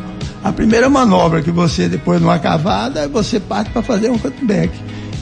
A 0.43 0.51
primeira 0.51 0.89
manobra 0.89 1.41
que 1.41 1.51
você, 1.51 1.87
depois 1.87 2.19
de 2.19 2.25
uma 2.25 2.37
cavada, 2.37 3.07
você 3.07 3.39
parte 3.39 3.71
para 3.71 3.81
fazer 3.81 4.11
um 4.11 4.17
cutback. 4.17 4.71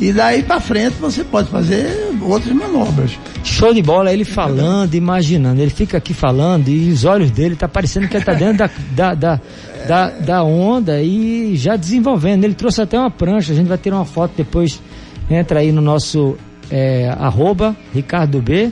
E 0.02 0.12
daí 0.12 0.44
para 0.44 0.60
frente 0.60 0.96
você 1.00 1.24
pode 1.24 1.50
fazer 1.50 2.14
outras 2.22 2.54
manobras. 2.54 3.12
Show 3.44 3.74
de 3.74 3.82
bola, 3.82 4.12
ele 4.12 4.26
falando, 4.26 4.96
imaginando. 4.96 5.62
Ele 5.62 5.70
fica 5.70 5.98
aqui 5.98 6.14
falando 6.14 6.68
e 6.68 6.92
os 6.92 7.06
olhos 7.06 7.32
dele 7.32 7.56
tá 7.56 7.68
parecendo 7.68 8.08
que 8.08 8.18
ele 8.18 8.26
tá 8.26 8.34
dentro 8.34 8.58
da, 8.58 8.70
da, 8.92 9.16
da, 9.16 9.42
da, 9.88 10.10
da 10.10 10.44
onda 10.44 11.02
e 11.02 11.56
já 11.56 11.76
desenvolvendo. 11.76 12.44
Ele 12.44 12.54
trouxe 12.54 12.82
até 12.82 13.00
uma 13.00 13.12
prancha, 13.12 13.54
a 13.54 13.56
gente 13.56 13.68
vai 13.68 13.78
ter 13.78 13.94
uma 13.94 14.06
foto 14.06 14.34
depois. 14.36 14.82
Entra 15.30 15.60
aí 15.60 15.72
no 15.72 15.82
nosso 15.82 16.36
é, 16.70 17.10
arroba 17.20 17.75
Ricardo 17.94 18.42
B, 18.42 18.72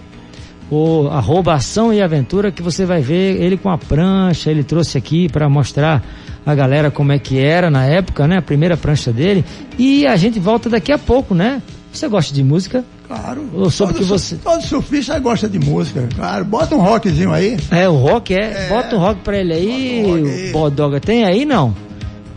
ou 0.69 1.09
arroba 1.09 1.53
Ação 1.53 1.93
e 1.93 2.01
Aventura, 2.01 2.51
que 2.51 2.61
você 2.61 2.85
vai 2.85 3.01
ver 3.01 3.41
ele 3.41 3.57
com 3.57 3.69
a 3.69 3.77
prancha. 3.77 4.49
Ele 4.49 4.63
trouxe 4.63 4.97
aqui 4.97 5.27
para 5.29 5.49
mostrar 5.49 6.03
a 6.45 6.55
galera 6.55 6.89
como 6.89 7.11
é 7.11 7.19
que 7.19 7.39
era 7.39 7.69
na 7.69 7.85
época, 7.85 8.27
né? 8.27 8.37
A 8.37 8.41
primeira 8.41 8.77
prancha 8.77 9.11
dele. 9.11 9.43
E 9.77 10.05
a 10.07 10.15
gente 10.15 10.39
volta 10.39 10.69
daqui 10.69 10.91
a 10.91 10.97
pouco, 10.97 11.33
né? 11.35 11.61
Você 11.91 12.07
gosta 12.07 12.33
de 12.33 12.41
música? 12.41 12.85
Claro. 13.05 13.45
Eu 13.53 13.69
soube 13.69 13.91
todo 13.93 14.01
que 14.03 14.07
você- 14.07 14.37
Todo 14.37 14.61
surfista 14.63 15.19
gosta 15.19 15.49
de 15.49 15.59
música, 15.59 16.07
claro. 16.15 16.45
Bota 16.45 16.73
um 16.73 16.79
rockzinho 16.79 17.33
aí. 17.33 17.57
É, 17.69 17.89
o 17.89 17.95
rock 17.97 18.33
é. 18.33 18.67
Bota 18.69 18.95
um 18.95 18.99
rock 18.99 19.19
pra 19.21 19.37
ele 19.37 19.51
aí, 19.53 20.05
um. 20.49 20.51
Bodoga. 20.53 21.01
Tem 21.01 21.25
aí 21.25 21.43
não? 21.43 21.75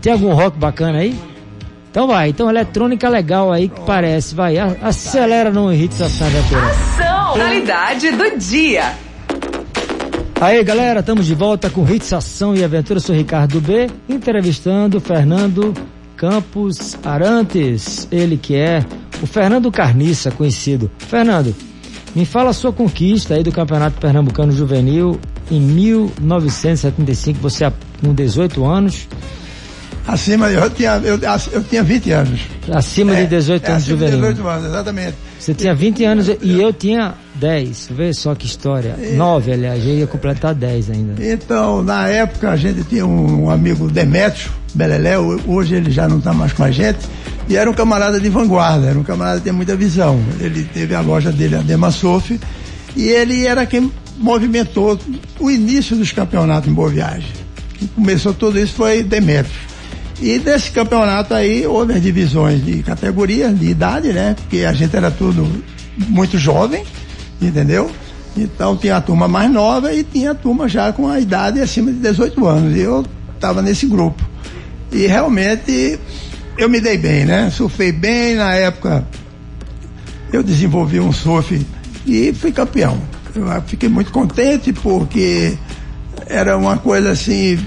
Tem 0.03 0.13
algum 0.13 0.35
rock 0.35 0.59
bacana 0.59 0.99
aí? 0.99 1.15
Então 1.95 2.09
vai, 2.09 2.31
então 2.31 2.51
eletrônica 2.51 3.09
legal 3.09 3.53
aí 3.53 3.69
que 3.69 3.81
parece. 3.83 4.35
Vai, 4.35 4.59
acelera 4.59 5.53
no 5.53 5.69
hit 5.71 5.95
da 5.97 6.07
aventura. 6.07 6.67
Ação! 6.67 7.33
Qualidade 7.35 8.11
do 8.11 8.37
dia. 8.37 8.97
Aí 10.41 10.65
galera, 10.65 10.99
estamos 10.99 11.25
de 11.25 11.37
volta 11.37 11.71
com 11.71 11.89
Hits 11.89 12.13
Ação 12.13 12.53
e 12.53 12.65
Aventura. 12.65 12.97
Eu 12.97 13.01
sou 13.01 13.15
Ricardo 13.15 13.61
B, 13.61 13.89
entrevistando 14.09 15.01
Fernando 15.01 15.73
Campos 16.17 16.99
Arantes. 17.05 18.09
Ele 18.11 18.37
que 18.37 18.57
é 18.57 18.85
o 19.23 19.27
Fernando 19.29 19.71
Carniça, 19.71 20.33
conhecido. 20.33 20.91
Fernando, 20.99 21.55
me 22.13 22.27
fala 22.27 22.51
a 22.51 22.53
sua 22.53 22.73
conquista 22.73 23.35
aí 23.35 23.45
do 23.45 23.53
Campeonato 23.53 24.01
Pernambucano 24.01 24.51
Juvenil 24.51 25.21
em 25.49 25.61
1975. 25.61 27.39
Você 27.39 27.73
com 28.03 28.13
18 28.13 28.65
anos, 28.65 29.07
Acima, 30.07 30.51
eu 30.51 30.69
tinha, 30.69 31.01
eu, 31.03 31.19
eu 31.53 31.65
tinha 31.65 31.83
20 31.83 32.11
anos. 32.11 32.41
acima 32.71 33.15
de 33.17 33.27
18 33.27 33.65
é, 33.65 33.71
anos 33.73 33.85
de 33.85 33.93
acima 33.93 34.07
de 34.07 34.13
juvenil. 34.13 34.33
18 34.33 34.49
anos, 34.49 34.67
exatamente. 34.67 35.15
Você 35.39 35.55
tinha 35.55 35.75
20 35.75 36.05
anos 36.05 36.29
e 36.43 36.61
eu 36.61 36.73
tinha 36.73 37.15
10. 37.37 37.89
Vê 37.91 38.13
só 38.13 38.35
que 38.35 38.47
história. 38.47 38.97
9, 39.17 39.53
aliás, 39.53 39.85
eu 39.85 39.95
ia 39.95 40.07
completar 40.07 40.55
10 40.55 40.91
ainda. 40.91 41.27
Então, 41.27 41.83
na 41.83 42.09
época, 42.09 42.51
a 42.51 42.57
gente 42.57 42.85
tinha 42.85 43.07
um, 43.07 43.49
amigo 43.49 43.91
Demétrio 43.91 44.51
Beleléu, 44.75 45.41
hoje 45.47 45.75
ele 45.75 45.91
já 45.91 46.07
não 46.07 46.19
está 46.19 46.35
mais 46.35 46.53
com 46.53 46.65
a 46.65 46.71
gente, 46.71 46.99
e 47.49 47.57
era 47.57 47.71
um 47.71 47.75
camarada 47.75 48.21
de 48.21 48.29
vanguarda, 48.29 48.89
era 48.89 48.99
um 48.99 49.05
camarada 49.05 49.39
que 49.39 49.45
tem 49.45 49.53
muita 49.53 49.75
visão. 49.75 50.21
Ele 50.39 50.65
teve 50.65 50.95
a 50.95 51.01
loja 51.01 51.33
dele, 51.33 51.57
a 51.57 51.61
Dema 51.61 51.91
Surf, 51.91 52.39
e 52.95 53.09
ele 53.09 53.47
era 53.47 53.65
quem 53.65 53.91
movimentou 54.19 54.99
o 55.41 55.51
início 55.51 55.97
dos 55.97 56.13
campeonatos 56.13 56.69
em 56.71 56.75
Boa 56.75 56.91
Viagem. 56.91 57.31
Quem 57.79 57.89
começou 57.89 58.35
tudo 58.35 58.59
isso 58.59 58.75
foi 58.75 59.03
Demétrio. 59.03 59.74
E 60.25 60.39
desse 60.39 60.71
campeonato 60.71 61.35
aí 61.35 61.67
houve 61.67 61.93
as 61.93 62.03
divisões 62.03 62.65
de 62.65 62.83
categorias, 62.83 63.61
de 63.61 63.67
idade, 63.67 64.11
né? 64.11 64.35
Porque 64.35 64.65
a 64.65 64.73
gente 64.73 64.97
era 64.97 65.11
tudo 65.11 65.47
muito 66.09 66.39
jovem, 66.39 66.83
entendeu? 67.43 67.91
Então 68.35 68.75
tinha 68.75 68.97
a 68.97 69.03
turma 69.03 69.29
mais 69.29 69.51
nova 69.51 69.93
e 69.93 70.03
tinha 70.03 70.31
a 70.31 70.35
turma 70.35 70.67
já 70.67 70.91
com 70.95 71.07
a 71.11 71.21
idade 71.21 71.61
acima 71.61 71.93
de 71.93 71.99
18 71.99 72.47
anos. 72.47 72.75
E 72.75 72.81
eu 72.81 73.05
estava 73.35 73.61
nesse 73.61 73.85
grupo. 73.85 74.25
E 74.91 75.07
realmente 75.07 76.01
eu 76.57 76.71
me 76.71 76.81
dei 76.81 76.97
bem, 76.97 77.27
né? 77.27 77.51
Surfei 77.51 77.93
bem 77.93 78.37
na 78.37 78.55
época. 78.55 79.07
Eu 80.33 80.43
desenvolvi 80.43 81.01
um 81.01 81.13
surf 81.13 81.67
e 82.07 82.33
fui 82.33 82.51
campeão. 82.51 82.99
Eu 83.37 83.45
fiquei 83.67 83.91
muito 83.91 84.11
contente 84.11 84.73
porque 84.73 85.55
era 86.27 86.57
uma 86.57 86.79
coisa 86.79 87.11
assim, 87.11 87.59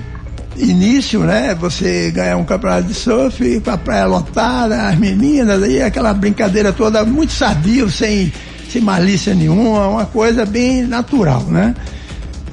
início, 0.57 1.21
né? 1.21 1.55
Você 1.59 2.11
ganhar 2.11 2.37
um 2.37 2.45
campeonato 2.45 2.87
de 2.87 2.93
surf, 2.93 3.59
pra 3.61 3.77
praia 3.77 4.05
lotada, 4.05 4.87
as 4.87 4.97
meninas, 4.97 5.61
aí 5.63 5.81
aquela 5.81 6.13
brincadeira 6.13 6.73
toda 6.73 7.05
muito 7.05 7.33
sadio, 7.33 7.89
sem, 7.89 8.31
sem 8.69 8.81
malícia 8.81 9.33
nenhuma, 9.33 9.87
uma 9.87 10.05
coisa 10.05 10.45
bem 10.45 10.83
natural, 10.83 11.43
né? 11.43 11.75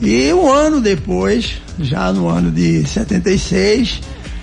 E 0.00 0.32
um 0.32 0.50
ano 0.50 0.80
depois, 0.80 1.62
já 1.78 2.12
no 2.12 2.28
ano 2.28 2.50
de 2.50 2.86
76, 2.86 4.00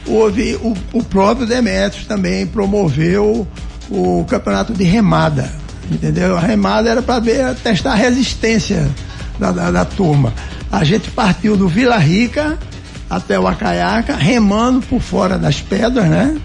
houve 0.08 0.56
o, 0.56 0.76
o 0.94 1.04
próprio 1.04 1.46
Demetrios 1.46 2.06
também 2.06 2.48
promoveu 2.48 3.48
o 3.90 4.26
campeonato 4.28 4.74
de 4.74 4.84
remada, 4.84 5.52
entendeu? 5.92 6.38
A 6.38 6.40
remada 6.40 6.90
era 6.90 7.02
para 7.02 7.20
ver, 7.20 7.56
testar 7.56 7.92
a 7.92 7.96
resistência 7.96 8.90
da, 9.38 9.52
da, 9.52 9.72
da 9.72 9.86
turma. 9.86 10.34
A 10.72 10.84
gente 10.84 11.12
partiu 11.12 11.58
do 11.58 11.68
Vila 11.68 11.98
Rica 11.98 12.58
até 13.12 13.38
o 13.38 13.46
Acaiaca, 13.46 14.16
remando 14.16 14.82
por 14.82 15.02
fora 15.02 15.38
das 15.38 15.60
pedras, 15.60 16.06
né? 16.08 16.38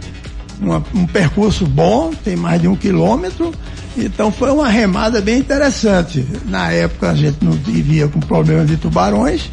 Uma- 0.60 0.82
um 0.92 1.06
percurso 1.06 1.64
bom, 1.64 2.12
tem 2.24 2.34
mais 2.34 2.60
de 2.60 2.66
um 2.66 2.74
quilômetro. 2.74 3.54
Então 3.96 4.32
foi 4.32 4.50
uma 4.50 4.68
remada 4.68 5.20
bem 5.20 5.38
interessante. 5.38 6.26
Na 6.46 6.72
época 6.72 7.10
a 7.10 7.14
gente 7.14 7.38
não 7.40 7.52
vivia 7.52 8.08
com 8.08 8.18
problema 8.18 8.64
de 8.64 8.76
tubarões. 8.76 9.48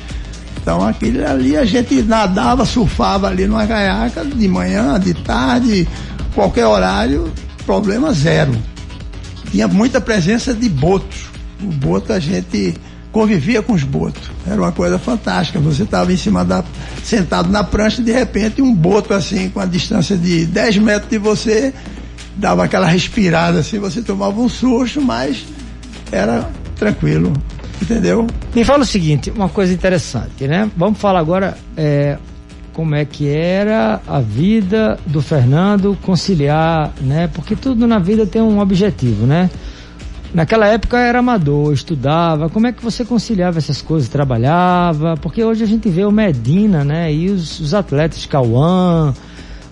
Então 0.60 0.86
aquele 0.86 1.24
ali 1.24 1.56
a 1.56 1.66
gente 1.66 2.02
nadava, 2.02 2.66
surfava 2.66 3.28
ali 3.28 3.46
no 3.46 3.58
Acaiaca, 3.58 4.26
de 4.26 4.48
manhã, 4.48 5.00
de 5.00 5.14
tarde, 5.14 5.88
qualquer 6.34 6.66
horário, 6.66 7.32
problema 7.66 8.12
zero 8.12 8.54
tinha 9.52 9.68
muita 9.68 10.02
presença 10.02 10.52
de 10.52 10.68
botos. 10.68 11.26
O 11.62 11.68
boto 11.68 12.12
a 12.12 12.20
gente 12.20 12.74
convivia 13.14 13.62
com 13.62 13.74
os 13.74 13.84
botos. 13.84 14.30
Era 14.46 14.60
uma 14.60 14.72
coisa 14.74 15.00
fantástica. 15.00 15.60
Você 15.60 15.84
estava 15.84 16.12
em 16.12 16.18
cima 16.18 16.44
da. 16.44 16.66
sentado 17.04 17.50
na 17.50 17.64
prancha 17.64 18.02
e 18.02 18.04
de 18.04 18.12
repente 18.12 18.62
um 18.62 18.74
boto 18.74 19.14
assim, 19.14 19.50
com 19.50 19.60
a 19.62 19.66
distância 19.66 20.18
de 20.18 20.46
10 20.48 20.80
metros 20.80 21.10
de 21.10 21.20
você, 21.20 21.74
dava 22.36 22.66
aquela 22.66 22.88
respirada 22.88 23.60
assim, 23.60 23.80
você 23.80 24.02
tomava 24.02 24.42
um 24.42 24.50
susto, 24.50 25.00
mas 25.00 25.46
era 26.12 26.50
tranquilo. 26.76 27.32
Entendeu? 27.82 28.28
Me 28.56 28.64
fala 28.66 28.84
o 28.84 28.86
seguinte, 28.86 29.32
uma 29.32 29.50
coisa 29.50 29.74
interessante, 29.74 30.48
né? 30.48 30.70
Vamos 30.76 30.98
falar 31.00 31.20
agora 31.20 31.58
é, 31.76 32.18
como 32.72 32.96
é 32.96 33.04
que 33.04 33.28
era 33.28 34.02
a 34.08 34.20
vida 34.20 34.98
do 35.06 35.22
Fernando 35.22 35.98
conciliar, 36.02 36.94
né? 37.02 37.30
Porque 37.34 37.56
tudo 37.56 37.86
na 37.86 38.00
vida 38.00 38.26
tem 38.26 38.42
um 38.42 38.60
objetivo, 38.60 39.26
né? 39.26 39.50
Naquela 40.34 40.66
época 40.68 40.98
era 40.98 41.20
amador, 41.20 41.72
estudava. 41.72 42.50
Como 42.50 42.66
é 42.66 42.72
que 42.72 42.84
você 42.84 43.06
conciliava 43.06 43.60
essas 43.60 43.82
coisas? 43.82 44.10
Trabalhava? 44.10 45.16
Porque 45.18 45.44
hoje 45.44 45.64
a 45.64 45.68
gente 45.68 45.88
vê 45.90 46.04
o 46.06 46.12
Medina, 46.12 46.84
né? 46.84 47.14
E 47.14 47.30
os, 47.30 47.60
os 47.60 47.74
atletas 47.74 48.26
Cauã, 48.26 49.14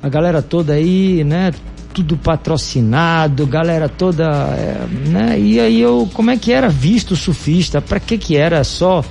a 0.03 0.08
galera 0.10 0.41
toda 0.41 0.74
aí, 0.74 1.24
né? 1.24 1.51
Tudo 1.94 2.15
patrocinado, 2.15 3.46
galera 3.48 3.89
toda, 3.89 4.24
é, 4.24 4.77
né? 5.10 5.39
E 5.39 5.60
aí 5.60 5.82
eu, 5.82 6.08
como 6.13 6.30
é 6.30 6.38
que 6.38 6.51
era 6.53 6.70
visto 6.70 7.12
o 7.12 7.18
surfista? 7.18 7.82
Pra 7.82 8.00
que 8.00 8.18
que 8.18 8.38
era 8.38 8.63
só? 8.63 9.03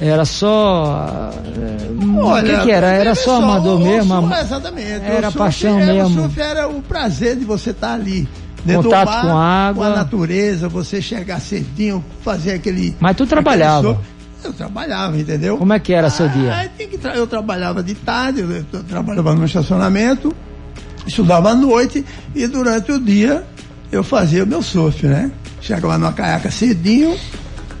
Era 0.00 0.24
só. 0.24 1.32
é, 1.44 2.40
o 2.40 2.42
que 2.44 2.62
que 2.62 2.70
era? 2.70 2.86
Era 2.92 3.16
só 3.16 3.42
amador 3.42 3.80
o 3.80 3.84
mesmo? 3.84 4.32
exatamente. 4.40 5.04
Era 5.04 5.22
surf 5.22 5.38
paixão 5.38 5.80
era- 5.80 5.92
mesmo. 5.92 6.20
O 6.20 6.22
surf 6.22 6.40
era 6.40 6.68
o 6.68 6.80
prazer 6.80 7.36
de 7.36 7.44
você 7.44 7.70
estar 7.70 7.94
ali. 7.94 8.28
Dentro 8.68 8.84
Contato 8.84 9.08
mar, 9.08 9.22
com 9.22 9.36
a 9.36 9.44
água. 9.68 9.86
Com 9.86 9.92
a 9.92 9.96
natureza, 9.96 10.68
você 10.68 11.02
chegar 11.02 11.40
cedinho, 11.40 12.04
fazer 12.22 12.52
aquele. 12.52 12.94
Mas 13.00 13.16
tu 13.16 13.26
trabalhava? 13.26 14.00
Eu 14.44 14.52
trabalhava, 14.52 15.18
entendeu? 15.18 15.56
Como 15.56 15.72
é 15.72 15.78
que 15.80 15.92
era 15.92 16.08
seu 16.10 16.28
dia? 16.28 16.52
Ah, 16.54 16.68
tem 16.76 16.88
que 16.88 16.96
tra- 16.96 17.16
eu 17.16 17.26
trabalhava 17.26 17.82
de 17.82 17.94
tarde, 17.96 18.40
eu, 18.40 18.50
eu 18.72 18.84
trabalhava 18.84 19.34
no 19.34 19.44
estacionamento, 19.44 20.32
estudava 21.06 21.50
à 21.50 21.54
noite 21.54 22.04
e 22.34 22.46
durante 22.46 22.92
o 22.92 23.00
dia 23.00 23.44
eu 23.90 24.04
fazia 24.04 24.44
o 24.44 24.46
meu 24.46 24.62
surf, 24.62 25.04
né? 25.06 25.30
Chegava 25.60 25.98
numa 25.98 26.12
caiaca 26.12 26.50
cedinho, 26.52 27.16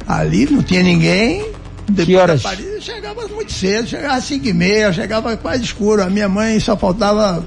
ali 0.06 0.46
não 0.50 0.62
tinha 0.62 0.82
ninguém. 0.82 1.46
Depois 1.90 2.06
Que 2.06 2.16
horas? 2.16 2.42
Paris, 2.42 2.66
eu 2.66 2.82
chegava 2.82 3.26
muito 3.28 3.52
cedo, 3.52 3.86
chegava 3.88 4.14
às 4.16 4.24
5 4.24 4.46
e 4.48 4.52
meia, 4.52 4.92
chegava 4.92 5.36
quase 5.36 5.62
escuro. 5.64 6.02
A 6.02 6.10
minha 6.10 6.28
mãe 6.28 6.58
só 6.60 6.76
faltava 6.76 7.42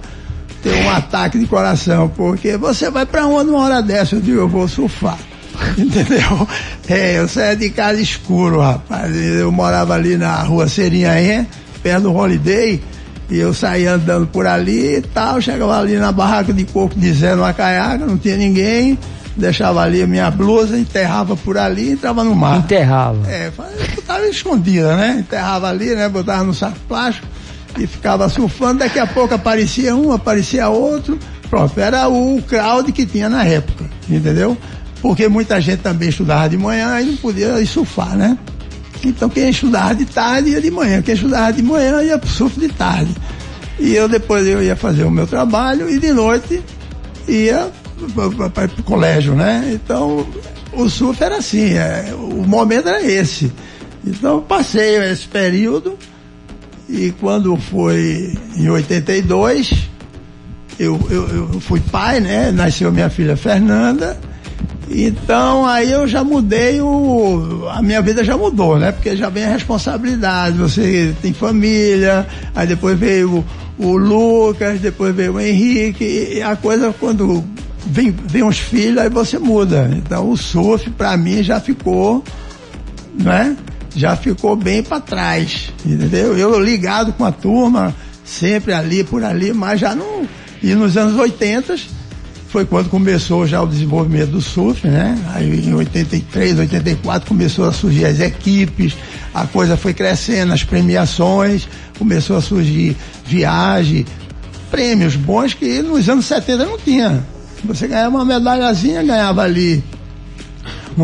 ter 0.61 0.73
um 0.83 0.89
ataque 0.89 1.39
de 1.39 1.45
coração, 1.45 2.09
porque 2.09 2.57
você 2.57 2.89
vai 2.89 3.05
pra 3.05 3.25
onde 3.25 3.49
uma 3.49 3.59
hora 3.59 3.81
dessa? 3.81 4.15
Eu 4.15 4.21
digo, 4.21 4.39
eu 4.39 4.47
vou 4.47 4.67
surfar. 4.67 5.17
Entendeu? 5.77 6.47
É, 6.87 7.19
eu 7.19 7.27
saía 7.27 7.55
de 7.55 7.69
casa 7.69 7.99
escuro, 7.99 8.59
rapaz. 8.59 9.15
Eu 9.15 9.51
morava 9.51 9.93
ali 9.93 10.17
na 10.17 10.35
rua 10.43 10.67
Serinhaém, 10.67 11.47
perto 11.81 12.03
do 12.03 12.15
Holiday, 12.15 12.81
e 13.29 13.37
eu 13.37 13.53
saía 13.53 13.93
andando 13.93 14.27
por 14.27 14.45
ali 14.45 14.97
e 14.97 15.01
tal, 15.01 15.41
chegava 15.41 15.79
ali 15.79 15.97
na 15.97 16.11
barraca 16.11 16.53
de 16.53 16.65
coco 16.65 16.93
dizendo 16.97 17.41
uma 17.41 17.53
caiaca, 17.53 18.05
não 18.05 18.17
tinha 18.17 18.35
ninguém, 18.35 18.97
deixava 19.35 19.81
ali 19.81 20.01
a 20.01 20.07
minha 20.07 20.29
blusa, 20.29 20.77
enterrava 20.77 21.35
por 21.35 21.57
ali 21.57 21.89
e 21.89 21.91
entrava 21.91 22.24
no 22.24 22.35
mar. 22.35 22.59
Enterrava. 22.59 23.19
É, 23.29 23.51
estava 23.97 24.27
escondida, 24.27 24.95
né? 24.95 25.17
Enterrava 25.19 25.69
ali, 25.69 25.95
né? 25.95 26.09
Botava 26.09 26.43
no 26.43 26.53
saco 26.53 26.77
plástico 26.87 27.25
e 27.77 27.88
ficava 27.88 28.27
surfando. 28.29 28.79
Daqui 28.79 29.00
a 29.00 29.07
pouco 29.07 29.34
aparecia 29.34 29.96
um, 29.96 30.12
aparecia 30.12 30.70
outro. 30.70 31.18
Pronto, 31.50 31.79
era 31.79 32.07
o 32.07 32.42
crowd 32.44 32.92
que 32.92 33.05
tinha 33.05 33.29
na 33.29 33.44
época, 33.44 33.90
entendeu? 34.10 34.57
Porque 35.01 35.27
muita 35.27 35.60
gente 35.60 35.81
também 35.81 36.10
estudava 36.10 36.48
de 36.48 36.57
manhã 36.57 37.01
e 37.01 37.05
não 37.05 37.18
podia 37.18 37.66
surfar, 37.66 38.16
né? 38.16 38.38
Então 39.03 39.27
quem 39.29 39.50
estudava 39.50 39.96
de 39.96 40.05
tarde 40.05 40.51
ia 40.51 40.62
de 40.62 40.72
manhã, 40.72 41.01
quem 41.01 41.16
estudava 41.16 41.51
de 41.51 41.64
manhã 41.64 42.01
ia 42.03 42.18
pro 42.18 42.29
surf 42.29 42.60
de 42.60 42.70
tarde. 42.70 43.14
E 43.79 43.96
eu 43.96 44.07
depois 44.07 44.46
eu 44.46 44.62
ia 44.62 44.75
fazer 44.75 45.03
o 45.03 45.12
meu 45.12 45.25
trabalho 45.25 45.90
e 45.90 46.00
de 46.00 46.14
noite 46.14 46.62
ia 47.27 47.72
para 48.53 48.66
o 48.66 48.84
colégio, 48.84 49.34
né? 49.34 49.72
Então 49.74 50.25
o 50.72 50.88
surf 50.88 51.22
era 51.22 51.38
assim, 51.38 51.74
é, 51.74 52.14
o 52.14 52.46
momento 52.48 52.88
era 52.88 53.03
esse. 53.03 53.51
Então 54.05 54.36
eu 54.36 54.42
passei 54.42 54.98
esse 55.12 55.27
período 55.27 55.98
e 56.91 57.11
quando 57.19 57.55
foi 57.55 58.37
em 58.57 58.69
82, 58.69 59.89
eu, 60.77 60.99
eu, 61.09 61.27
eu 61.53 61.59
fui 61.61 61.79
pai, 61.79 62.19
né? 62.19 62.51
Nasceu 62.51 62.91
minha 62.91 63.09
filha 63.09 63.37
Fernanda. 63.37 64.19
Então 64.89 65.65
aí 65.65 65.89
eu 65.89 66.05
já 66.05 66.21
mudei 66.21 66.81
o. 66.81 67.65
A 67.69 67.81
minha 67.81 68.01
vida 68.01 68.23
já 68.25 68.35
mudou, 68.35 68.77
né? 68.77 68.91
Porque 68.91 69.15
já 69.15 69.29
vem 69.29 69.45
a 69.45 69.53
responsabilidade, 69.53 70.57
você 70.57 71.15
tem 71.21 71.33
família, 71.33 72.27
aí 72.53 72.67
depois 72.67 72.99
veio 72.99 73.45
o, 73.79 73.85
o 73.85 73.97
Lucas, 73.97 74.81
depois 74.81 75.15
veio 75.15 75.35
o 75.35 75.39
Henrique, 75.39 76.03
e 76.33 76.41
a 76.41 76.57
coisa 76.57 76.93
quando 76.99 77.41
vem, 77.85 78.11
vem 78.11 78.43
uns 78.43 78.59
filhos, 78.59 78.97
aí 78.97 79.09
você 79.09 79.39
muda. 79.39 79.89
Então 79.95 80.29
o 80.29 80.35
surf 80.35 80.89
para 80.89 81.15
mim 81.15 81.41
já 81.41 81.61
ficou, 81.61 82.21
né? 83.17 83.55
Já 83.95 84.15
ficou 84.15 84.55
bem 84.55 84.81
para 84.81 84.99
trás, 84.99 85.69
entendeu? 85.85 86.37
Eu 86.37 86.59
ligado 86.59 87.11
com 87.13 87.25
a 87.25 87.31
turma, 87.31 87.93
sempre 88.23 88.73
ali 88.73 89.03
por 89.03 89.23
ali, 89.23 89.53
mas 89.53 89.79
já 89.79 89.93
não. 89.93 90.27
E 90.63 90.73
nos 90.73 90.95
anos 90.95 91.19
80 91.19 91.75
foi 92.47 92.65
quando 92.65 92.89
começou 92.89 93.47
já 93.47 93.61
o 93.61 93.67
desenvolvimento 93.67 94.31
do 94.31 94.41
surf, 94.41 94.85
né? 94.87 95.17
Aí 95.33 95.65
em 95.65 95.73
83, 95.73 96.59
84 96.59 97.27
começou 97.27 97.67
a 97.67 97.71
surgir 97.71 98.05
as 98.05 98.19
equipes, 98.19 98.93
a 99.33 99.47
coisa 99.47 99.77
foi 99.77 99.93
crescendo, 99.93 100.51
as 100.51 100.63
premiações, 100.63 101.67
começou 101.97 102.37
a 102.37 102.41
surgir 102.41 102.95
viagem, 103.25 104.05
prêmios 104.69 105.15
bons 105.15 105.53
que 105.53 105.81
nos 105.81 106.07
anos 106.09 106.25
70 106.25 106.65
não 106.65 106.77
tinha. 106.77 107.25
Você 107.63 107.87
ganhava 107.87 108.17
uma 108.17 108.25
medalhazinha, 108.25 109.03
ganhava 109.03 109.43
ali 109.43 109.83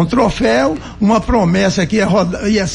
um 0.02 0.06
troféu, 0.06 0.78
uma 1.00 1.20
promessa 1.20 1.86
que 1.86 1.98
ia, 1.98 2.06
rodar, 2.06 2.48
ia, 2.48 2.66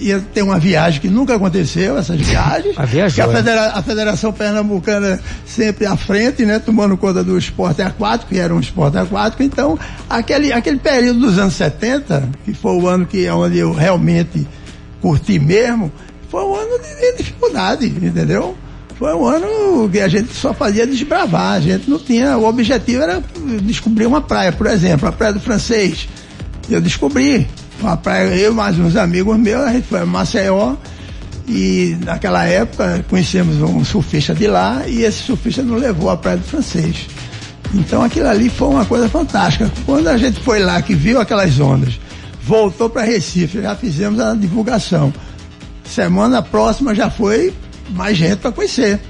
ia 0.00 0.20
ter 0.32 0.42
uma 0.42 0.58
viagem 0.58 1.00
que 1.00 1.08
nunca 1.08 1.36
aconteceu, 1.36 1.96
essas 1.98 2.18
viagens. 2.20 2.74
Ah, 2.76 2.86
que 2.86 3.00
a, 3.20 3.24
é. 3.26 3.28
federa- 3.36 3.72
a 3.74 3.82
Federação 3.82 4.32
Pernambucana 4.32 5.20
sempre 5.46 5.86
à 5.86 5.96
frente, 5.96 6.44
né, 6.44 6.58
tomando 6.58 6.96
conta 6.96 7.22
do 7.22 7.36
esporte 7.38 7.82
aquático, 7.82 8.30
que 8.32 8.38
era 8.38 8.54
um 8.54 8.60
esporte 8.60 8.96
aquático. 8.98 9.42
Então, 9.42 9.78
aquele, 10.08 10.52
aquele 10.52 10.78
período 10.78 11.20
dos 11.20 11.38
anos 11.38 11.54
70, 11.54 12.28
que 12.44 12.52
foi 12.54 12.72
o 12.76 12.86
ano 12.88 13.06
que, 13.06 13.28
onde 13.30 13.58
eu 13.58 13.72
realmente 13.72 14.46
curti 15.00 15.38
mesmo, 15.38 15.92
foi 16.30 16.42
um 16.42 16.54
ano 16.54 16.78
de, 16.78 17.00
de 17.12 17.16
dificuldade, 17.18 17.86
entendeu? 17.86 18.56
Foi 18.98 19.12
um 19.14 19.26
ano 19.26 19.88
que 19.90 20.00
a 20.00 20.08
gente 20.08 20.32
só 20.34 20.54
fazia 20.54 20.86
desbravar, 20.86 21.54
a 21.54 21.60
gente 21.60 21.90
não 21.90 21.98
tinha, 21.98 22.38
o 22.38 22.44
objetivo 22.46 23.02
era 23.02 23.22
descobrir 23.62 24.06
uma 24.06 24.20
praia, 24.20 24.52
por 24.52 24.66
exemplo, 24.68 25.08
a 25.08 25.12
Praia 25.12 25.32
do 25.32 25.40
Francês. 25.40 26.08
Eu 26.68 26.80
descobri, 26.80 27.46
uma 27.80 27.96
praia, 27.96 28.34
eu 28.36 28.54
mais 28.54 28.78
uns 28.78 28.96
amigos 28.96 29.36
meus, 29.38 29.62
a 29.62 29.72
gente 29.72 29.86
foi 29.86 30.00
a 30.00 30.06
Maceió, 30.06 30.74
e 31.46 31.96
naquela 32.04 32.44
época 32.44 33.04
conhecemos 33.08 33.60
um 33.60 33.84
surfista 33.84 34.34
de 34.34 34.46
lá 34.46 34.82
e 34.86 35.02
esse 35.02 35.24
surfista 35.24 35.62
nos 35.62 35.80
levou 35.80 36.08
à 36.08 36.16
Praia 36.16 36.38
do 36.38 36.44
Francês. 36.44 37.06
Então 37.74 38.02
aquilo 38.02 38.28
ali 38.28 38.48
foi 38.48 38.68
uma 38.68 38.84
coisa 38.84 39.08
fantástica. 39.08 39.70
Quando 39.84 40.08
a 40.08 40.16
gente 40.16 40.40
foi 40.40 40.60
lá, 40.60 40.80
que 40.80 40.94
viu 40.94 41.20
aquelas 41.20 41.58
ondas, 41.60 42.00
voltou 42.42 42.88
para 42.88 43.02
Recife, 43.02 43.60
já 43.60 43.74
fizemos 43.74 44.20
a 44.20 44.34
divulgação. 44.34 45.12
Semana 45.84 46.40
próxima 46.40 46.94
já 46.94 47.10
foi 47.10 47.52
mais 47.90 48.16
gente 48.16 48.38
para 48.38 48.52
conhecer. 48.52 49.00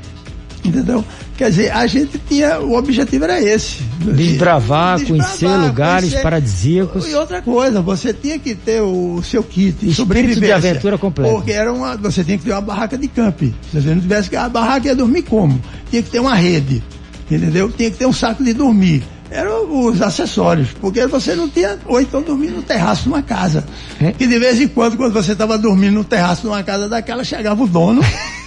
Entendeu? 0.64 1.04
Quer 1.36 1.50
dizer, 1.50 1.72
a 1.72 1.84
gente 1.86 2.16
tinha, 2.28 2.60
o 2.60 2.76
objetivo 2.76 3.24
era 3.24 3.42
esse. 3.42 3.82
Desbravar, 3.98 5.04
conhecer 5.04 5.48
lugares 5.48 6.10
conhecer. 6.10 6.22
paradisíacos. 6.22 7.08
E 7.08 7.14
outra 7.14 7.42
coisa, 7.42 7.82
você 7.82 8.12
tinha 8.12 8.38
que 8.38 8.54
ter 8.54 8.80
o 8.80 9.20
seu 9.22 9.42
kit 9.42 9.72
de 9.72 9.90
Espírito 9.90 9.94
sobrevivência. 9.96 10.40
de 10.40 10.52
aventura 10.52 10.96
completo. 10.96 11.34
Porque 11.34 11.50
era 11.50 11.72
uma, 11.72 11.96
você 11.96 12.22
tinha 12.22 12.38
que 12.38 12.44
ter 12.44 12.52
uma 12.52 12.60
barraca 12.60 12.96
de 12.96 13.08
camping. 13.08 13.52
Se 13.72 13.80
você 13.80 13.94
não 13.94 14.00
tivesse 14.00 14.34
a 14.36 14.48
barraca, 14.48 14.86
ia 14.86 14.94
dormir 14.94 15.22
como? 15.22 15.60
Tinha 15.90 16.02
que 16.02 16.10
ter 16.10 16.20
uma 16.20 16.36
rede, 16.36 16.80
entendeu? 17.28 17.68
Tinha 17.70 17.90
que 17.90 17.96
ter 17.96 18.06
um 18.06 18.12
saco 18.12 18.44
de 18.44 18.52
dormir. 18.52 19.02
Eram 19.28 19.86
os 19.86 20.00
acessórios, 20.00 20.68
porque 20.80 21.04
você 21.08 21.34
não 21.34 21.48
tinha, 21.48 21.76
ou 21.86 22.00
então 22.00 22.22
dormir 22.22 22.50
no 22.50 22.62
terraço 22.62 23.04
de 23.04 23.08
uma 23.08 23.22
casa. 23.22 23.64
É. 24.00 24.12
Que 24.12 24.28
de 24.28 24.38
vez 24.38 24.60
em 24.60 24.68
quando, 24.68 24.96
quando 24.96 25.12
você 25.12 25.32
estava 25.32 25.58
dormindo 25.58 25.94
no 25.94 26.04
terraço 26.04 26.42
de 26.42 26.46
uma 26.46 26.62
casa 26.62 26.88
daquela, 26.88 27.24
chegava 27.24 27.60
o 27.60 27.66
dono 27.66 28.00